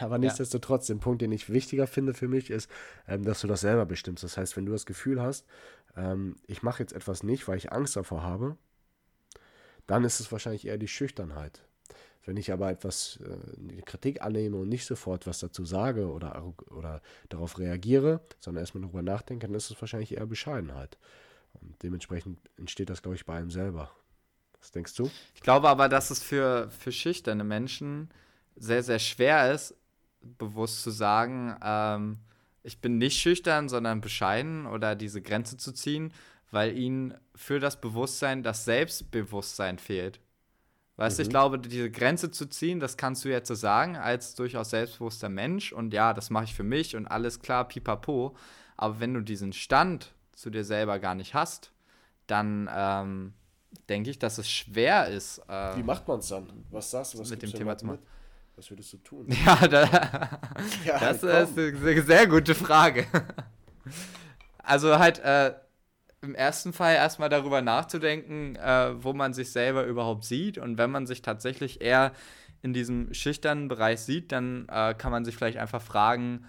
aber 0.00 0.18
nichtsdestotrotz, 0.18 0.88
ja. 0.88 0.94
den 0.94 1.00
Punkt, 1.00 1.22
den 1.22 1.32
ich 1.32 1.50
wichtiger 1.50 1.86
finde 1.86 2.14
für 2.14 2.28
mich, 2.28 2.50
ist, 2.50 2.70
ähm, 3.06 3.24
dass 3.24 3.40
du 3.40 3.46
das 3.46 3.60
selber 3.60 3.86
bestimmst. 3.86 4.24
Das 4.24 4.36
heißt, 4.36 4.56
wenn 4.56 4.66
du 4.66 4.72
das 4.72 4.86
Gefühl 4.86 5.20
hast, 5.20 5.46
ähm, 5.96 6.36
ich 6.46 6.62
mache 6.62 6.82
jetzt 6.82 6.92
etwas 6.92 7.22
nicht, 7.22 7.46
weil 7.48 7.58
ich 7.58 7.72
Angst 7.72 7.96
davor 7.96 8.22
habe, 8.22 8.56
dann 9.86 10.04
ist 10.04 10.20
es 10.20 10.30
wahrscheinlich 10.32 10.66
eher 10.66 10.78
die 10.78 10.88
Schüchternheit. 10.88 11.62
Wenn 12.24 12.36
ich 12.36 12.52
aber 12.52 12.70
etwas, 12.70 13.18
äh, 13.22 13.82
Kritik 13.82 14.22
annehme 14.22 14.56
und 14.56 14.68
nicht 14.68 14.86
sofort 14.86 15.26
was 15.26 15.40
dazu 15.40 15.64
sage 15.66 16.08
oder, 16.08 16.54
oder 16.70 17.02
darauf 17.28 17.58
reagiere, 17.58 18.20
sondern 18.40 18.62
erstmal 18.62 18.82
darüber 18.82 19.02
nachdenke, 19.02 19.46
dann 19.46 19.54
ist 19.54 19.70
es 19.70 19.80
wahrscheinlich 19.80 20.16
eher 20.16 20.26
Bescheidenheit. 20.26 20.96
Und 21.52 21.82
dementsprechend 21.82 22.38
entsteht 22.56 22.88
das, 22.88 23.02
glaube 23.02 23.16
ich, 23.16 23.26
bei 23.26 23.34
einem 23.34 23.50
selber. 23.50 23.90
Was 24.58 24.70
denkst 24.70 24.94
du? 24.94 25.10
Ich 25.34 25.42
glaube 25.42 25.68
aber, 25.68 25.90
dass 25.90 26.10
es 26.10 26.22
für, 26.22 26.70
für 26.70 26.92
schüchterne 26.92 27.44
Menschen 27.44 28.08
sehr, 28.56 28.82
sehr 28.82 28.98
schwer 28.98 29.52
ist, 29.52 29.74
bewusst 30.22 30.82
zu 30.82 30.90
sagen, 30.90 31.54
ähm, 31.62 32.18
ich 32.62 32.80
bin 32.80 32.96
nicht 32.96 33.20
schüchtern, 33.20 33.68
sondern 33.68 34.00
bescheiden 34.00 34.66
oder 34.66 34.96
diese 34.96 35.20
Grenze 35.20 35.58
zu 35.58 35.72
ziehen, 35.72 36.14
weil 36.50 36.76
ihnen 36.76 37.14
für 37.34 37.60
das 37.60 37.80
Bewusstsein 37.80 38.42
das 38.42 38.64
Selbstbewusstsein 38.64 39.78
fehlt. 39.78 40.20
Weißt 40.96 41.18
du, 41.18 41.22
mhm. 41.22 41.24
ich 41.24 41.30
glaube, 41.30 41.58
diese 41.58 41.90
Grenze 41.90 42.30
zu 42.30 42.46
ziehen, 42.46 42.78
das 42.78 42.96
kannst 42.96 43.24
du 43.24 43.28
jetzt 43.28 43.48
so 43.48 43.54
sagen, 43.54 43.96
als 43.96 44.34
durchaus 44.36 44.70
selbstbewusster 44.70 45.28
Mensch 45.28 45.72
und 45.72 45.92
ja, 45.92 46.14
das 46.14 46.30
mache 46.30 46.44
ich 46.44 46.54
für 46.54 46.62
mich 46.62 46.94
und 46.94 47.06
alles 47.06 47.40
klar, 47.40 47.66
pipapo. 47.66 48.36
Aber 48.76 49.00
wenn 49.00 49.14
du 49.14 49.20
diesen 49.20 49.52
Stand 49.52 50.12
zu 50.32 50.50
dir 50.50 50.64
selber 50.64 50.98
gar 50.98 51.14
nicht 51.14 51.34
hast, 51.34 51.72
dann 52.26 52.70
ähm, 52.72 53.34
denke 53.88 54.10
ich, 54.10 54.18
dass 54.18 54.38
es 54.38 54.48
schwer 54.48 55.08
ist. 55.08 55.42
Ähm, 55.48 55.78
Wie 55.78 55.82
macht 55.82 56.06
man 56.06 56.20
es 56.20 56.28
dann? 56.28 56.48
Was 56.70 56.90
sagst 56.90 57.14
du, 57.14 57.18
was 57.18 57.30
mit 57.30 57.42
dem 57.42 57.52
Thema 57.52 57.76
zu 57.76 57.86
machen? 57.86 57.98
Was 58.56 58.70
würdest 58.70 58.92
du 58.92 58.98
tun? 58.98 59.26
Ja, 59.44 59.66
da, 59.66 59.84
ja 60.84 61.00
das 61.00 61.20
komm. 61.20 61.30
ist 61.30 61.58
eine 61.58 62.02
sehr 62.02 62.26
gute 62.28 62.54
Frage. 62.54 63.06
Also 64.58 64.98
halt 64.98 65.18
äh, 65.18 65.54
im 66.24 66.34
ersten 66.34 66.72
Fall 66.72 66.94
erstmal 66.94 67.28
darüber 67.28 67.62
nachzudenken, 67.62 68.56
äh, 68.56 69.02
wo 69.02 69.12
man 69.12 69.34
sich 69.34 69.52
selber 69.52 69.84
überhaupt 69.84 70.24
sieht. 70.24 70.58
Und 70.58 70.78
wenn 70.78 70.90
man 70.90 71.06
sich 71.06 71.22
tatsächlich 71.22 71.80
eher 71.80 72.12
in 72.62 72.72
diesem 72.72 73.12
schüchternen 73.12 73.68
Bereich 73.68 74.00
sieht, 74.00 74.32
dann 74.32 74.66
äh, 74.70 74.94
kann 74.94 75.12
man 75.12 75.24
sich 75.24 75.36
vielleicht 75.36 75.58
einfach 75.58 75.82
fragen, 75.82 76.46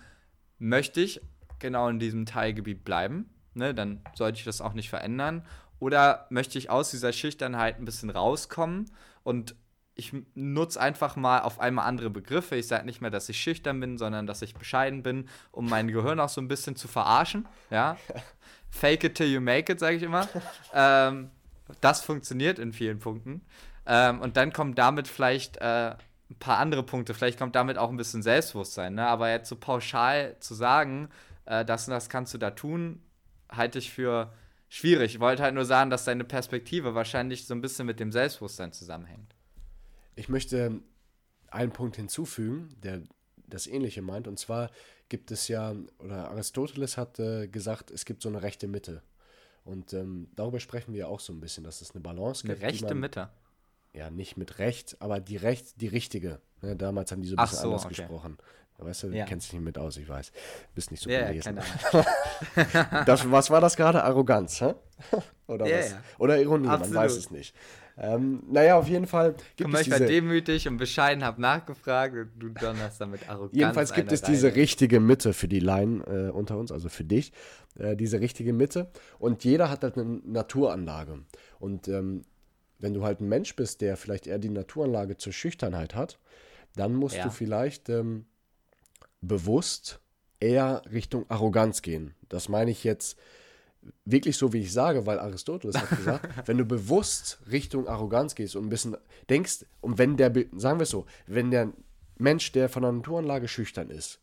möchte 0.57 1.01
ich 1.01 1.21
genau 1.59 1.89
in 1.89 1.99
diesem 1.99 2.25
Teilgebiet 2.25 2.83
bleiben? 2.83 3.29
Ne, 3.53 3.73
dann 3.73 4.01
sollte 4.15 4.39
ich 4.39 4.45
das 4.45 4.61
auch 4.61 4.73
nicht 4.73 4.89
verändern. 4.89 5.45
Oder 5.79 6.27
möchte 6.29 6.57
ich 6.57 6.69
aus 6.69 6.91
dieser 6.91 7.13
Schüchternheit 7.13 7.79
ein 7.79 7.85
bisschen 7.85 8.09
rauskommen 8.09 8.91
und 9.23 9.55
ich 9.95 10.13
nutze 10.35 10.79
einfach 10.79 11.15
mal 11.15 11.39
auf 11.39 11.59
einmal 11.59 11.85
andere 11.85 12.09
Begriffe. 12.09 12.57
Ich 12.57 12.67
sage 12.67 12.85
nicht 12.85 13.01
mehr, 13.01 13.11
dass 13.11 13.29
ich 13.29 13.39
schüchtern 13.39 13.79
bin, 13.79 13.97
sondern 13.97 14.27
dass 14.27 14.41
ich 14.41 14.53
bescheiden 14.53 15.03
bin, 15.03 15.29
um 15.51 15.69
mein 15.69 15.87
Gehirn 15.87 16.19
auch 16.19 16.29
so 16.29 16.41
ein 16.41 16.49
bisschen 16.49 16.75
zu 16.75 16.87
verarschen. 16.87 17.47
Ja. 17.69 17.97
Fake 18.75 19.05
it 19.05 19.15
till 19.15 19.27
you 19.31 19.39
make 19.39 19.71
it, 19.71 19.79
sage 19.79 19.95
ich 19.95 20.03
immer. 20.03 20.27
ähm, 20.73 21.31
das 21.79 22.01
funktioniert 22.01 22.59
in 22.59 22.73
vielen 22.73 22.99
Punkten. 22.99 23.41
Ähm, 23.85 24.19
und 24.19 24.35
dann 24.35 24.51
kommen 24.51 24.75
damit 24.75 25.07
vielleicht 25.07 25.57
äh, 25.57 25.95
ein 26.29 26.39
paar 26.39 26.57
andere 26.57 26.83
Punkte. 26.83 27.13
Vielleicht 27.13 27.39
kommt 27.39 27.55
damit 27.55 27.77
auch 27.77 27.89
ein 27.89 27.97
bisschen 27.97 28.21
Selbstbewusstsein. 28.21 28.95
Ne? 28.95 29.07
Aber 29.07 29.29
jetzt 29.29 29.47
so 29.47 29.55
pauschal 29.55 30.35
zu 30.39 30.53
sagen, 30.55 31.09
äh, 31.45 31.63
das 31.63 31.87
und 31.87 31.91
das 31.91 32.09
kannst 32.09 32.33
du 32.33 32.37
da 32.37 32.51
tun, 32.51 33.01
halte 33.49 33.79
ich 33.79 33.91
für 33.91 34.33
schwierig. 34.67 35.15
Ich 35.15 35.19
wollte 35.21 35.43
halt 35.43 35.55
nur 35.55 35.65
sagen, 35.65 35.89
dass 35.89 36.03
deine 36.03 36.25
Perspektive 36.25 36.95
wahrscheinlich 36.95 37.47
so 37.47 37.53
ein 37.53 37.61
bisschen 37.61 37.85
mit 37.85 37.99
dem 37.99 38.11
Selbstbewusstsein 38.11 38.73
zusammenhängt. 38.73 39.35
Ich 40.15 40.27
möchte 40.27 40.81
einen 41.49 41.71
Punkt 41.71 41.95
hinzufügen, 41.95 42.75
der 42.83 43.03
das 43.47 43.67
Ähnliche 43.67 44.01
meint. 44.01 44.27
Und 44.27 44.37
zwar 44.37 44.69
gibt 45.09 45.31
es 45.31 45.47
ja, 45.47 45.75
oder 45.99 46.29
Aristoteles 46.31 46.97
hat 46.97 47.19
äh, 47.19 47.47
gesagt, 47.47 47.91
es 47.91 48.05
gibt 48.05 48.21
so 48.21 48.29
eine 48.29 48.41
rechte 48.41 48.67
Mitte. 48.67 49.01
Und 49.63 49.93
ähm, 49.93 50.27
darüber 50.35 50.59
sprechen 50.59 50.93
wir 50.93 51.09
auch 51.09 51.19
so 51.19 51.33
ein 51.33 51.39
bisschen, 51.39 51.63
dass 51.63 51.81
es 51.81 51.91
eine 51.91 52.01
Balance 52.01 52.45
gibt. 52.45 52.61
Eine 52.61 52.71
rechte 52.71 52.85
man, 52.85 52.99
Mitte? 52.99 53.29
Ja, 53.93 54.09
nicht 54.09 54.37
mit 54.37 54.59
Recht, 54.59 54.97
aber 54.99 55.19
die 55.19 55.37
Recht, 55.37 55.81
die 55.81 55.87
richtige. 55.87 56.39
Ne, 56.61 56.75
damals 56.75 57.11
haben 57.11 57.21
die 57.21 57.29
so 57.29 57.35
ein 57.35 57.43
bisschen 57.43 57.59
so, 57.59 57.67
anders 57.69 57.85
okay. 57.85 57.95
gesprochen. 57.95 58.37
Weißt 58.77 59.03
du, 59.03 59.07
ja. 59.07 59.25
kennst 59.25 59.47
dich 59.47 59.53
nicht 59.53 59.63
mit 59.63 59.77
aus, 59.77 59.95
ich 59.95 60.07
weiß. 60.07 60.33
Bist 60.73 60.91
nicht 60.91 61.01
so 61.01 61.09
ja, 61.09 61.27
gelesen. 61.27 61.59
Ja, 62.55 63.03
das, 63.05 63.31
was 63.31 63.49
war 63.49 63.61
das 63.61 63.77
gerade? 63.77 64.03
Arroganz, 64.03 64.59
hä? 64.59 64.75
Oder 65.47 65.65
ja, 65.65 65.79
was? 65.79 65.91
Ja. 65.91 66.03
Oder 66.17 66.41
Ironie, 66.41 66.67
Absolut. 66.67 66.93
man 66.93 67.03
weiß 67.05 67.15
es 67.15 67.31
nicht. 67.31 67.55
Ähm, 67.97 68.43
naja, 68.49 68.77
auf 68.77 68.87
jeden 68.87 69.07
Fall 69.07 69.35
gibt 69.55 69.71
Komm, 69.71 69.75
es. 69.75 69.81
Ich 69.81 69.91
war 69.91 69.99
demütig 69.99 70.67
und 70.67 70.77
bescheiden, 70.77 71.23
habe 71.23 71.41
nachgefragt 71.41 72.15
und 72.15 72.31
du 72.37 72.49
donnerst 72.49 72.99
damit 72.99 73.29
Arroganz. 73.29 73.53
Jedenfalls 73.53 73.93
gibt 73.93 74.11
es 74.11 74.21
diese 74.21 74.55
richtige 74.55 74.99
Mitte 74.99 75.33
für 75.33 75.47
die 75.47 75.59
Laien 75.59 76.01
äh, 76.01 76.29
unter 76.29 76.57
uns, 76.57 76.71
also 76.71 76.89
für 76.89 77.05
dich. 77.05 77.31
Äh, 77.79 77.95
diese 77.95 78.19
richtige 78.19 78.51
Mitte. 78.51 78.91
Und 79.17 79.43
jeder 79.43 79.69
hat 79.69 79.83
halt 79.83 79.97
eine 79.97 80.21
Naturanlage. 80.25 81.19
Und 81.59 81.87
ähm, 81.87 82.23
wenn 82.79 82.93
du 82.93 83.03
halt 83.03 83.21
ein 83.21 83.29
Mensch 83.29 83.55
bist, 83.55 83.81
der 83.81 83.95
vielleicht 83.95 84.27
eher 84.27 84.39
die 84.39 84.49
Naturanlage 84.49 85.17
zur 85.17 85.31
Schüchternheit 85.31 85.95
hat, 85.95 86.19
dann 86.75 86.93
musst 86.93 87.23
du 87.23 87.29
vielleicht. 87.29 87.89
Ähm, 87.89 88.25
bewusst 89.27 89.99
eher 90.39 90.81
Richtung 90.91 91.25
Arroganz 91.29 91.81
gehen. 91.81 92.13
Das 92.29 92.49
meine 92.49 92.71
ich 92.71 92.83
jetzt 92.83 93.17
wirklich 94.05 94.37
so, 94.37 94.53
wie 94.53 94.61
ich 94.61 94.73
sage, 94.73 95.05
weil 95.05 95.19
Aristoteles 95.19 95.77
hat 95.77 95.89
gesagt, 95.89 96.27
wenn 96.47 96.57
du 96.57 96.65
bewusst 96.65 97.39
Richtung 97.51 97.87
Arroganz 97.87 98.35
gehst 98.35 98.55
und 98.55 98.65
ein 98.65 98.69
bisschen 98.69 98.97
denkst, 99.29 99.65
und 99.81 99.97
wenn 99.97 100.17
der, 100.17 100.31
sagen 100.55 100.79
wir 100.79 100.83
es 100.83 100.89
so, 100.89 101.05
wenn 101.27 101.51
der 101.51 101.71
Mensch, 102.17 102.51
der 102.51 102.69
von 102.69 102.83
der 102.83 102.91
Naturanlage 102.91 103.47
schüchtern 103.47 103.89
ist, 103.89 104.19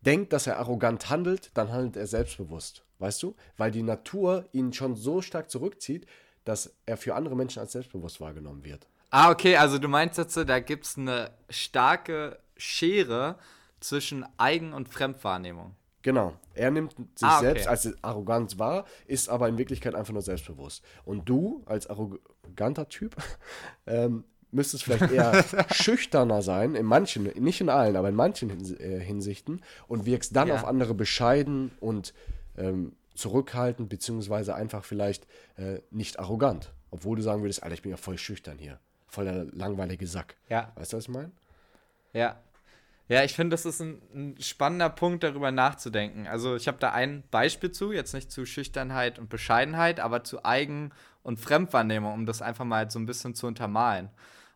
denkt, 0.00 0.32
dass 0.32 0.46
er 0.46 0.58
arrogant 0.58 1.10
handelt, 1.10 1.50
dann 1.54 1.72
handelt 1.72 1.96
er 1.96 2.06
selbstbewusst. 2.06 2.84
Weißt 2.98 3.22
du? 3.22 3.34
Weil 3.56 3.70
die 3.70 3.82
Natur 3.82 4.46
ihn 4.52 4.72
schon 4.72 4.94
so 4.96 5.20
stark 5.20 5.50
zurückzieht, 5.50 6.06
dass 6.44 6.74
er 6.86 6.96
für 6.96 7.14
andere 7.14 7.36
Menschen 7.36 7.60
als 7.60 7.72
selbstbewusst 7.72 8.20
wahrgenommen 8.20 8.64
wird. 8.64 8.86
Ah, 9.10 9.30
okay, 9.30 9.56
also 9.56 9.78
du 9.78 9.88
meinst 9.88 10.18
jetzt, 10.18 10.36
da 10.36 10.58
gibt 10.60 10.84
es 10.84 10.98
eine 10.98 11.30
starke 11.48 12.38
Schere 12.56 13.38
zwischen 13.80 14.24
Eigen- 14.38 14.72
und 14.72 14.88
Fremdwahrnehmung. 14.88 15.74
Genau. 16.04 16.34
Er 16.54 16.70
nimmt 16.70 16.94
sich 16.94 17.26
ah, 17.26 17.38
okay. 17.38 17.46
selbst 17.46 17.66
als 17.66 18.04
arrogant 18.04 18.58
wahr, 18.58 18.84
ist 19.06 19.30
aber 19.30 19.48
in 19.48 19.56
Wirklichkeit 19.56 19.94
einfach 19.94 20.12
nur 20.12 20.20
selbstbewusst. 20.20 20.84
Und 21.06 21.26
du, 21.28 21.62
als 21.64 21.88
arroganter 21.88 22.90
Typ, 22.90 23.16
ähm, 23.86 24.24
müsstest 24.52 24.84
vielleicht 24.84 25.10
eher 25.10 25.42
schüchterner 25.72 26.42
sein, 26.42 26.74
in 26.74 26.84
manchen, 26.84 27.24
nicht 27.42 27.62
in 27.62 27.70
allen, 27.70 27.96
aber 27.96 28.10
in 28.10 28.14
manchen 28.14 28.50
äh, 28.78 29.00
Hinsichten 29.00 29.62
und 29.88 30.04
wirkst 30.04 30.36
dann 30.36 30.48
ja. 30.48 30.54
auf 30.56 30.66
andere 30.66 30.92
bescheiden 30.92 31.72
und 31.80 32.12
ähm, 32.58 32.92
zurückhaltend, 33.14 33.88
beziehungsweise 33.88 34.54
einfach 34.54 34.84
vielleicht 34.84 35.26
äh, 35.56 35.80
nicht 35.90 36.18
arrogant. 36.18 36.74
Obwohl 36.90 37.16
du 37.16 37.22
sagen 37.22 37.42
würdest, 37.42 37.62
Alter, 37.62 37.74
ich 37.74 37.82
bin 37.82 37.90
ja 37.90 37.96
voll 37.96 38.18
schüchtern 38.18 38.58
hier. 38.58 38.78
Voll 39.06 39.24
der 39.24 39.46
langweilige 39.52 40.06
Sack. 40.06 40.36
Ja. 40.50 40.70
Weißt 40.74 40.92
du, 40.92 40.98
was 40.98 41.04
ich 41.04 41.10
meine? 41.10 41.32
Ja, 42.12 42.36
ja, 43.08 43.22
ich 43.22 43.34
finde, 43.34 43.54
das 43.54 43.66
ist 43.66 43.80
ein, 43.80 44.00
ein, 44.14 44.40
spannender 44.40 44.88
Punkt, 44.88 45.22
darüber 45.24 45.50
nachzudenken. 45.50 46.26
Also 46.26 46.56
ich 46.56 46.68
habe 46.68 46.78
da 46.78 46.92
ein 46.92 47.22
Beispiel 47.30 47.70
zu, 47.70 47.92
jetzt 47.92 48.14
nicht 48.14 48.30
zu 48.30 48.46
Schüchternheit 48.46 49.18
und 49.18 49.28
Bescheidenheit, 49.28 50.00
aber 50.00 50.24
zu 50.24 50.44
Eigen- 50.44 50.92
und 51.22 51.38
Fremdwahrnehmung, 51.38 52.14
um 52.14 52.26
das 52.26 52.40
einfach 52.40 52.64
mal 52.64 52.90
so 52.90 52.98
ein 52.98 53.06
bisschen 53.06 53.34
zu 53.34 53.46
untermalen. 53.46 54.10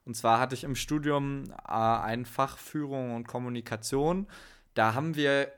Und 0.07 0.15
zwar 0.15 0.41
hatte 0.41 0.55
ich 0.55 0.65
im 0.65 0.77
Studium 0.77 1.45
äh, 1.67 1.73
ein 1.73 2.25
Fach 2.25 2.57
Führung 2.57 3.15
und 3.15 3.29
Kommunikation. 3.29 4.27
Da 4.73 4.95
haben 4.95 5.15
wir 5.17 5.53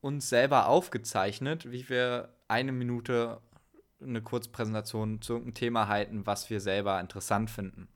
uns 0.00 0.28
selber 0.28 0.66
aufgezeichnet, 0.66 1.70
wie 1.70 1.88
wir 1.88 2.30
eine 2.48 2.72
Minute 2.72 3.40
eine 4.02 4.20
Kurzpräsentation 4.20 5.22
zu 5.22 5.34
irgendeinem 5.34 5.54
Thema 5.54 5.88
halten, 5.88 6.26
was 6.26 6.50
wir 6.50 6.60
selber 6.60 6.98
interessant 6.98 7.50
finden. 7.50 7.86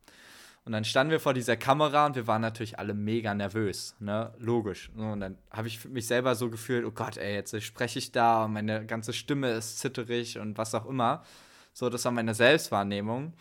Und 0.66 0.72
dann 0.72 0.84
standen 0.84 1.12
wir 1.12 1.20
vor 1.20 1.32
dieser 1.32 1.56
Kamera 1.56 2.06
und 2.06 2.16
wir 2.16 2.26
waren 2.26 2.42
natürlich 2.42 2.76
alle 2.76 2.92
mega 2.92 3.32
nervös, 3.34 3.94
ne? 4.00 4.34
Logisch. 4.36 4.90
Und 4.96 5.20
dann 5.20 5.38
habe 5.48 5.68
ich 5.68 5.84
mich 5.84 6.08
selber 6.08 6.34
so 6.34 6.50
gefühlt, 6.50 6.84
oh 6.84 6.90
Gott, 6.90 7.18
ey, 7.18 7.34
jetzt 7.34 7.62
spreche 7.62 8.00
ich 8.00 8.10
da 8.10 8.44
und 8.44 8.52
meine 8.52 8.84
ganze 8.84 9.12
Stimme 9.12 9.52
ist 9.52 9.78
zitterig 9.78 10.40
und 10.40 10.58
was 10.58 10.74
auch 10.74 10.86
immer. 10.86 11.22
So, 11.72 11.88
das 11.88 12.04
war 12.04 12.10
meine 12.10 12.34
Selbstwahrnehmung. 12.34 13.34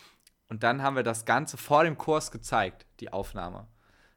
Und 0.49 0.61
dann 0.61 0.83
haben 0.83 0.95
wir 0.95 1.01
das 1.01 1.25
Ganze 1.25 1.57
vor 1.57 1.83
dem 1.83 1.97
Kurs 1.97 2.29
gezeigt, 2.29 2.85
die 2.99 3.11
Aufnahme. 3.11 3.65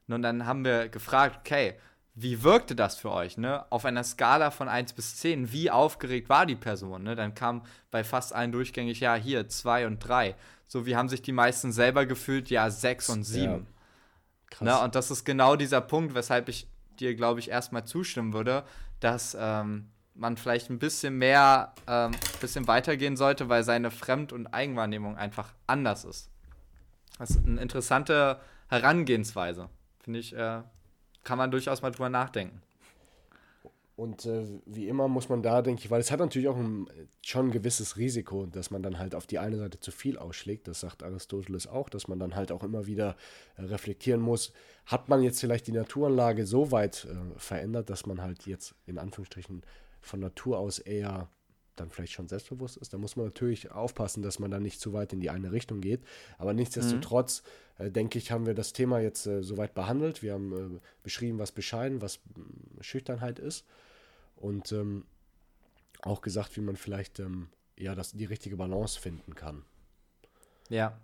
Und 0.07 0.21
dann 0.21 0.45
haben 0.45 0.67
wir 0.67 0.91
gefragt, 0.91 1.39
okay, 1.41 1.79
wie 2.21 2.43
wirkte 2.43 2.75
das 2.75 2.97
für 2.97 3.13
euch, 3.13 3.39
ne? 3.39 3.65
Auf 3.71 3.85
einer 3.85 4.03
Skala 4.03 4.51
von 4.51 4.69
1 4.69 4.93
bis 4.93 5.17
10, 5.19 5.53
wie 5.53 5.71
aufgeregt 5.71 6.29
war 6.29 6.47
die 6.47 6.57
Person, 6.57 7.05
ne? 7.05 7.15
Dann 7.15 7.35
kam 7.35 7.63
bei 7.93 8.03
fast 8.03 8.35
allen 8.35 8.51
durchgängig, 8.51 8.99
ja, 8.99 9.15
hier, 9.15 9.49
2 9.49 9.87
und 9.87 10.01
3. 10.01 10.35
So 10.67 10.85
wie 10.85 10.97
haben 10.97 11.09
sich 11.09 11.23
die 11.23 11.33
meisten 11.33 11.71
selber 11.71 12.07
gefühlt, 12.07 12.51
ja, 12.51 12.71
6 12.71 13.11
und 13.11 13.25
7. 13.25 13.53
Ja. 13.53 13.61
Krass. 14.51 14.67
Ne? 14.67 14.81
Und 14.81 14.95
das 14.95 15.11
ist 15.11 15.25
genau 15.25 15.55
dieser 15.55 15.81
Punkt, 15.81 16.15
weshalb 16.15 16.49
ich 16.49 16.67
dir, 16.99 17.15
glaube 17.15 17.39
ich, 17.39 17.51
erstmal 17.51 17.85
zustimmen 17.85 18.33
würde, 18.33 18.65
dass 18.99 19.37
ähm, 19.39 19.91
man 20.15 20.37
vielleicht 20.37 20.71
ein 20.71 20.81
bisschen 20.81 21.17
mehr, 21.17 21.73
ähm, 21.87 22.13
bisschen 22.41 22.67
weitergehen 22.67 23.17
sollte, 23.17 23.49
weil 23.49 23.63
seine 23.63 23.91
Fremd- 23.91 24.33
und 24.33 24.49
Eigenwahrnehmung 24.49 25.17
einfach 25.17 25.53
anders 25.67 26.05
ist. 26.05 26.31
Das 27.19 27.31
ist 27.31 27.47
eine 27.47 27.61
interessante 27.61 28.41
Herangehensweise. 28.69 29.69
Finde 30.01 30.19
ich, 30.19 30.35
äh, 30.35 30.63
kann 31.29 31.37
man 31.37 31.51
durchaus 31.51 31.83
mal 31.83 31.91
drüber 31.91 32.09
nachdenken. 32.09 32.63
Und 33.97 34.25
äh, 34.25 34.47
wie 34.65 34.89
immer 34.89 35.09
muss 35.09 35.29
man 35.29 35.43
da, 35.43 35.61
denke 35.61 35.83
ich, 35.83 35.91
weil 35.91 36.01
es 36.01 36.11
hat 36.11 36.21
natürlich 36.21 36.49
auch 36.49 36.57
ein, 36.57 36.87
schon 37.21 37.49
ein 37.49 37.51
gewisses 37.51 37.99
Risiko, 37.99 38.47
dass 38.47 38.71
man 38.71 38.83
dann 38.83 38.99
halt 38.99 39.15
auf 39.15 39.27
die 39.27 39.39
eine 39.39 39.59
Seite 39.59 39.79
zu 39.79 39.91
viel 39.91 40.17
ausschlägt. 40.17 40.69
Das 40.69 40.81
sagt 40.81 41.03
Aristoteles 41.03 41.67
auch, 41.67 41.91
dass 41.91 42.09
man 42.09 42.19
dann 42.19 42.35
halt 42.35 42.51
auch 42.51 42.63
immer 42.63 42.87
wieder 42.87 43.15
äh, 43.57 43.65
reflektieren 43.65 44.23
muss. 44.23 44.55
Hat 44.87 45.11
man 45.11 45.23
jetzt 45.23 45.41
vielleicht 45.41 45.67
die 45.67 45.73
Naturanlage 45.73 46.47
so 46.47 46.73
weit 46.73 47.07
äh, 47.11 47.39
verändert, 47.39 47.91
dass 47.91 48.07
man 48.07 48.23
halt 48.23 48.47
jetzt 48.47 48.75
in 48.87 48.97
Anführungsstrichen 48.97 49.63
von 50.01 50.21
Natur 50.21 50.59
aus 50.59 50.79
eher 50.79 51.29
dann 51.81 51.91
vielleicht 51.91 52.13
schon 52.13 52.29
selbstbewusst 52.29 52.77
ist. 52.77 52.93
Da 52.93 52.99
muss 52.99 53.17
man 53.17 53.27
natürlich 53.27 53.71
aufpassen, 53.71 54.23
dass 54.23 54.39
man 54.39 54.51
dann 54.51 54.63
nicht 54.63 54.81
zu 54.81 54.93
weit 54.93 55.13
in 55.13 55.21
die 55.21 55.31
eine 55.31 55.53
Richtung 55.53 55.81
geht. 55.81 56.03
Aber 56.39 56.55
nichtsdestotrotz, 56.55 57.43
mhm. 57.79 57.87
äh, 57.87 57.91
denke 57.91 58.19
ich, 58.19 58.31
haben 58.31 58.47
wir 58.47 58.55
das 58.55 58.73
Thema 58.73 59.01
jetzt 59.01 59.27
äh, 59.27 59.43
soweit 59.43 59.75
behandelt. 59.75 60.23
Wir 60.23 60.35
haben 60.35 60.77
äh, 60.77 60.81
beschrieben, 61.03 61.39
was 61.39 61.53
bescheiden, 61.53 62.03
was 62.03 62.17
äh, 62.17 62.83
Schüchternheit 62.83 63.39
ist 63.39 63.65
und 64.37 64.73
ähm, 64.73 65.05
auch 66.03 66.21
gesagt, 66.21 66.57
wie 66.57 66.61
man 66.61 66.77
vielleicht 66.77 67.19
ähm, 67.19 67.49
ja 67.77 67.95
das, 67.95 68.13
die 68.13 68.25
richtige 68.25 68.57
Balance 68.57 68.99
finden 69.01 69.35
kann. 69.35 69.65
Ja. 70.69 70.99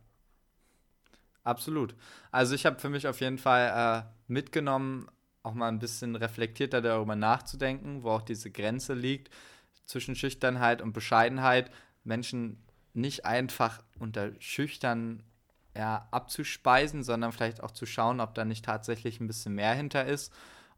Absolut. 1.43 1.95
Also 2.31 2.55
ich 2.55 2.65
habe 2.65 2.79
für 2.79 2.89
mich 2.89 3.07
auf 3.07 3.21
jeden 3.21 3.37
Fall 3.37 4.03
äh, 4.03 4.33
mitgenommen, 4.33 5.09
auch 5.43 5.53
mal 5.53 5.69
ein 5.69 5.79
bisschen 5.79 6.17
reflektierter 6.17 6.81
darüber 6.81 7.17
nachzudenken, 7.17 8.03
wo 8.03 8.11
auch 8.11 8.23
diese 8.23 8.51
Grenze 8.51 8.95
liegt 8.95 9.31
zwischen 9.87 10.17
Schüchternheit 10.17 10.83
und 10.83 10.93
Bescheidenheit. 10.93 11.71
Menschen 12.05 12.63
nicht 12.93 13.25
einfach 13.25 13.83
unter 13.99 14.31
schüchtern 14.39 15.23
ja, 15.77 16.07
abzuspeisen, 16.11 17.03
sondern 17.03 17.33
vielleicht 17.33 17.63
auch 17.63 17.73
zu 17.73 17.87
schauen, 17.87 18.21
ob 18.21 18.35
da 18.35 18.45
nicht 18.45 18.65
tatsächlich 18.65 19.21
ein 19.21 19.27
bisschen 19.27 19.55
mehr 19.55 19.75
hinter 19.75 20.05
ist. 20.05 20.33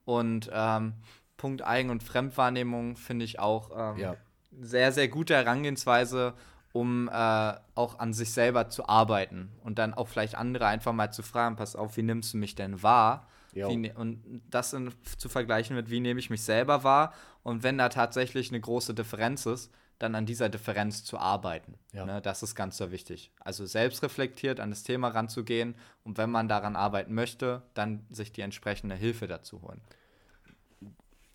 Und 0.04 0.50
ähm, 0.52 0.94
Punkt 1.36 1.62
Eigen- 1.62 1.90
und 1.90 2.02
Fremdwahrnehmung 2.02 2.96
finde 2.96 3.24
ich 3.24 3.38
auch 3.38 3.70
ähm, 3.76 3.98
ja. 3.98 4.16
sehr, 4.58 4.92
sehr 4.92 5.08
gute 5.08 5.34
Herangehensweise, 5.34 6.34
um 6.72 7.08
äh, 7.08 7.54
auch 7.74 7.98
an 7.98 8.12
sich 8.12 8.32
selber 8.32 8.68
zu 8.68 8.88
arbeiten 8.88 9.52
und 9.62 9.78
dann 9.78 9.94
auch 9.94 10.08
vielleicht 10.08 10.34
andere 10.34 10.66
einfach 10.66 10.92
mal 10.92 11.10
zu 11.10 11.22
fragen, 11.22 11.56
pass 11.56 11.76
auf, 11.76 11.96
wie 11.96 12.02
nimmst 12.02 12.32
du 12.34 12.38
mich 12.38 12.54
denn 12.54 12.82
wahr? 12.82 13.28
Wie, 13.56 13.76
ne-, 13.76 13.94
und 13.94 14.42
das 14.50 14.72
in, 14.72 14.92
zu 15.18 15.28
vergleichen 15.28 15.76
mit, 15.76 15.90
wie 15.90 16.00
nehme 16.00 16.20
ich 16.20 16.30
mich 16.30 16.42
selber 16.42 16.84
wahr? 16.84 17.12
Und 17.42 17.62
wenn 17.62 17.78
da 17.78 17.88
tatsächlich 17.88 18.50
eine 18.50 18.60
große 18.60 18.94
Differenz 18.94 19.46
ist, 19.46 19.70
dann 19.98 20.14
an 20.14 20.26
dieser 20.26 20.48
Differenz 20.48 21.04
zu 21.04 21.18
arbeiten. 21.18 21.74
Ja. 21.92 22.04
Ne, 22.04 22.20
das 22.20 22.42
ist 22.42 22.54
ganz 22.54 22.76
so 22.76 22.90
wichtig. 22.90 23.32
Also 23.40 23.64
selbstreflektiert 23.64 24.60
an 24.60 24.70
das 24.70 24.82
Thema 24.82 25.08
ranzugehen 25.08 25.74
und 26.04 26.18
wenn 26.18 26.30
man 26.30 26.48
daran 26.48 26.76
arbeiten 26.76 27.14
möchte, 27.14 27.62
dann 27.74 28.04
sich 28.10 28.32
die 28.32 28.42
entsprechende 28.42 28.94
Hilfe 28.94 29.26
dazu 29.26 29.62
holen. 29.62 29.80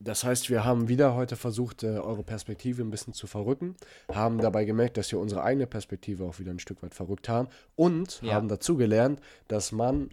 Das 0.03 0.23
heißt, 0.23 0.49
wir 0.49 0.65
haben 0.65 0.88
wieder 0.88 1.13
heute 1.13 1.36
versucht, 1.36 1.84
äh, 1.84 1.99
eure 1.99 2.23
Perspektive 2.23 2.81
ein 2.81 2.89
bisschen 2.89 3.13
zu 3.13 3.27
verrücken, 3.27 3.75
haben 4.12 4.39
dabei 4.39 4.65
gemerkt, 4.65 4.97
dass 4.97 5.12
wir 5.12 5.19
unsere 5.19 5.43
eigene 5.43 5.67
Perspektive 5.67 6.23
auch 6.25 6.39
wieder 6.39 6.51
ein 6.51 6.60
Stück 6.60 6.81
weit 6.81 6.95
verrückt 6.95 7.29
haben 7.29 7.49
und 7.75 8.19
ja. 8.23 8.34
haben 8.34 8.47
dazu 8.47 8.77
gelernt, 8.77 9.21
dass 9.47 9.71
man 9.71 10.10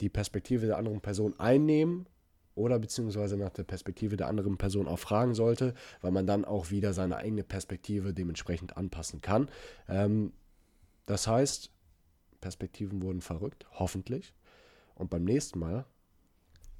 die 0.00 0.08
Perspektive 0.08 0.66
der 0.66 0.78
anderen 0.78 1.00
Person 1.00 1.38
einnehmen 1.38 2.06
oder 2.54 2.78
beziehungsweise 2.78 3.36
nach 3.36 3.50
der 3.50 3.64
Perspektive 3.64 4.16
der 4.16 4.28
anderen 4.28 4.58
Person 4.58 4.88
auch 4.88 4.98
fragen 4.98 5.34
sollte, 5.34 5.74
weil 6.00 6.10
man 6.10 6.26
dann 6.26 6.44
auch 6.44 6.70
wieder 6.70 6.92
seine 6.92 7.16
eigene 7.16 7.44
Perspektive 7.44 8.12
dementsprechend 8.12 8.76
anpassen 8.76 9.20
kann. 9.20 9.48
Ähm, 9.88 10.32
das 11.06 11.26
heißt, 11.26 11.70
Perspektiven 12.40 13.02
wurden 13.02 13.20
verrückt, 13.20 13.66
hoffentlich. 13.72 14.34
Und 14.94 15.10
beim 15.10 15.24
nächsten 15.24 15.58
Mal, 15.58 15.86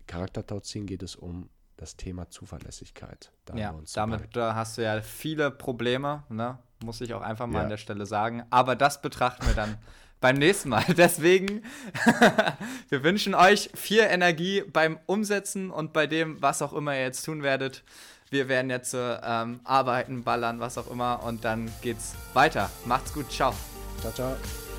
Charaktertau 0.06 0.60
ziehen, 0.60 0.86
geht 0.86 1.02
es 1.02 1.16
um 1.16 1.48
das 1.80 1.96
Thema 1.96 2.28
Zuverlässigkeit. 2.28 3.32
Da 3.46 3.56
ja, 3.56 3.74
damit 3.94 4.36
äh, 4.36 4.40
hast 4.40 4.76
du 4.76 4.82
ja 4.82 5.00
viele 5.00 5.50
Probleme, 5.50 6.24
ne? 6.28 6.58
muss 6.84 7.00
ich 7.00 7.14
auch 7.14 7.22
einfach 7.22 7.46
mal 7.46 7.58
ja. 7.58 7.62
an 7.64 7.70
der 7.70 7.78
Stelle 7.78 8.06
sagen. 8.06 8.44
Aber 8.50 8.76
das 8.76 9.00
betrachten 9.00 9.46
wir 9.46 9.54
dann 9.54 9.78
beim 10.20 10.36
nächsten 10.36 10.68
Mal. 10.68 10.84
Deswegen, 10.96 11.62
wir 12.90 13.02
wünschen 13.02 13.34
euch 13.34 13.70
viel 13.74 14.02
Energie 14.02 14.62
beim 14.62 14.98
Umsetzen 15.06 15.70
und 15.70 15.92
bei 15.92 16.06
dem, 16.06 16.40
was 16.42 16.60
auch 16.60 16.74
immer 16.74 16.94
ihr 16.94 17.02
jetzt 17.02 17.24
tun 17.24 17.42
werdet. 17.42 17.82
Wir 18.28 18.48
werden 18.48 18.70
jetzt 18.70 18.94
ähm, 18.94 19.60
arbeiten, 19.64 20.22
ballern, 20.22 20.60
was 20.60 20.78
auch 20.78 20.88
immer 20.88 21.22
und 21.24 21.44
dann 21.44 21.70
geht's 21.80 22.14
weiter. 22.34 22.70
Macht's 22.84 23.12
gut, 23.12 23.30
ciao. 23.30 23.52
Ciao, 24.00 24.12
ciao. 24.12 24.69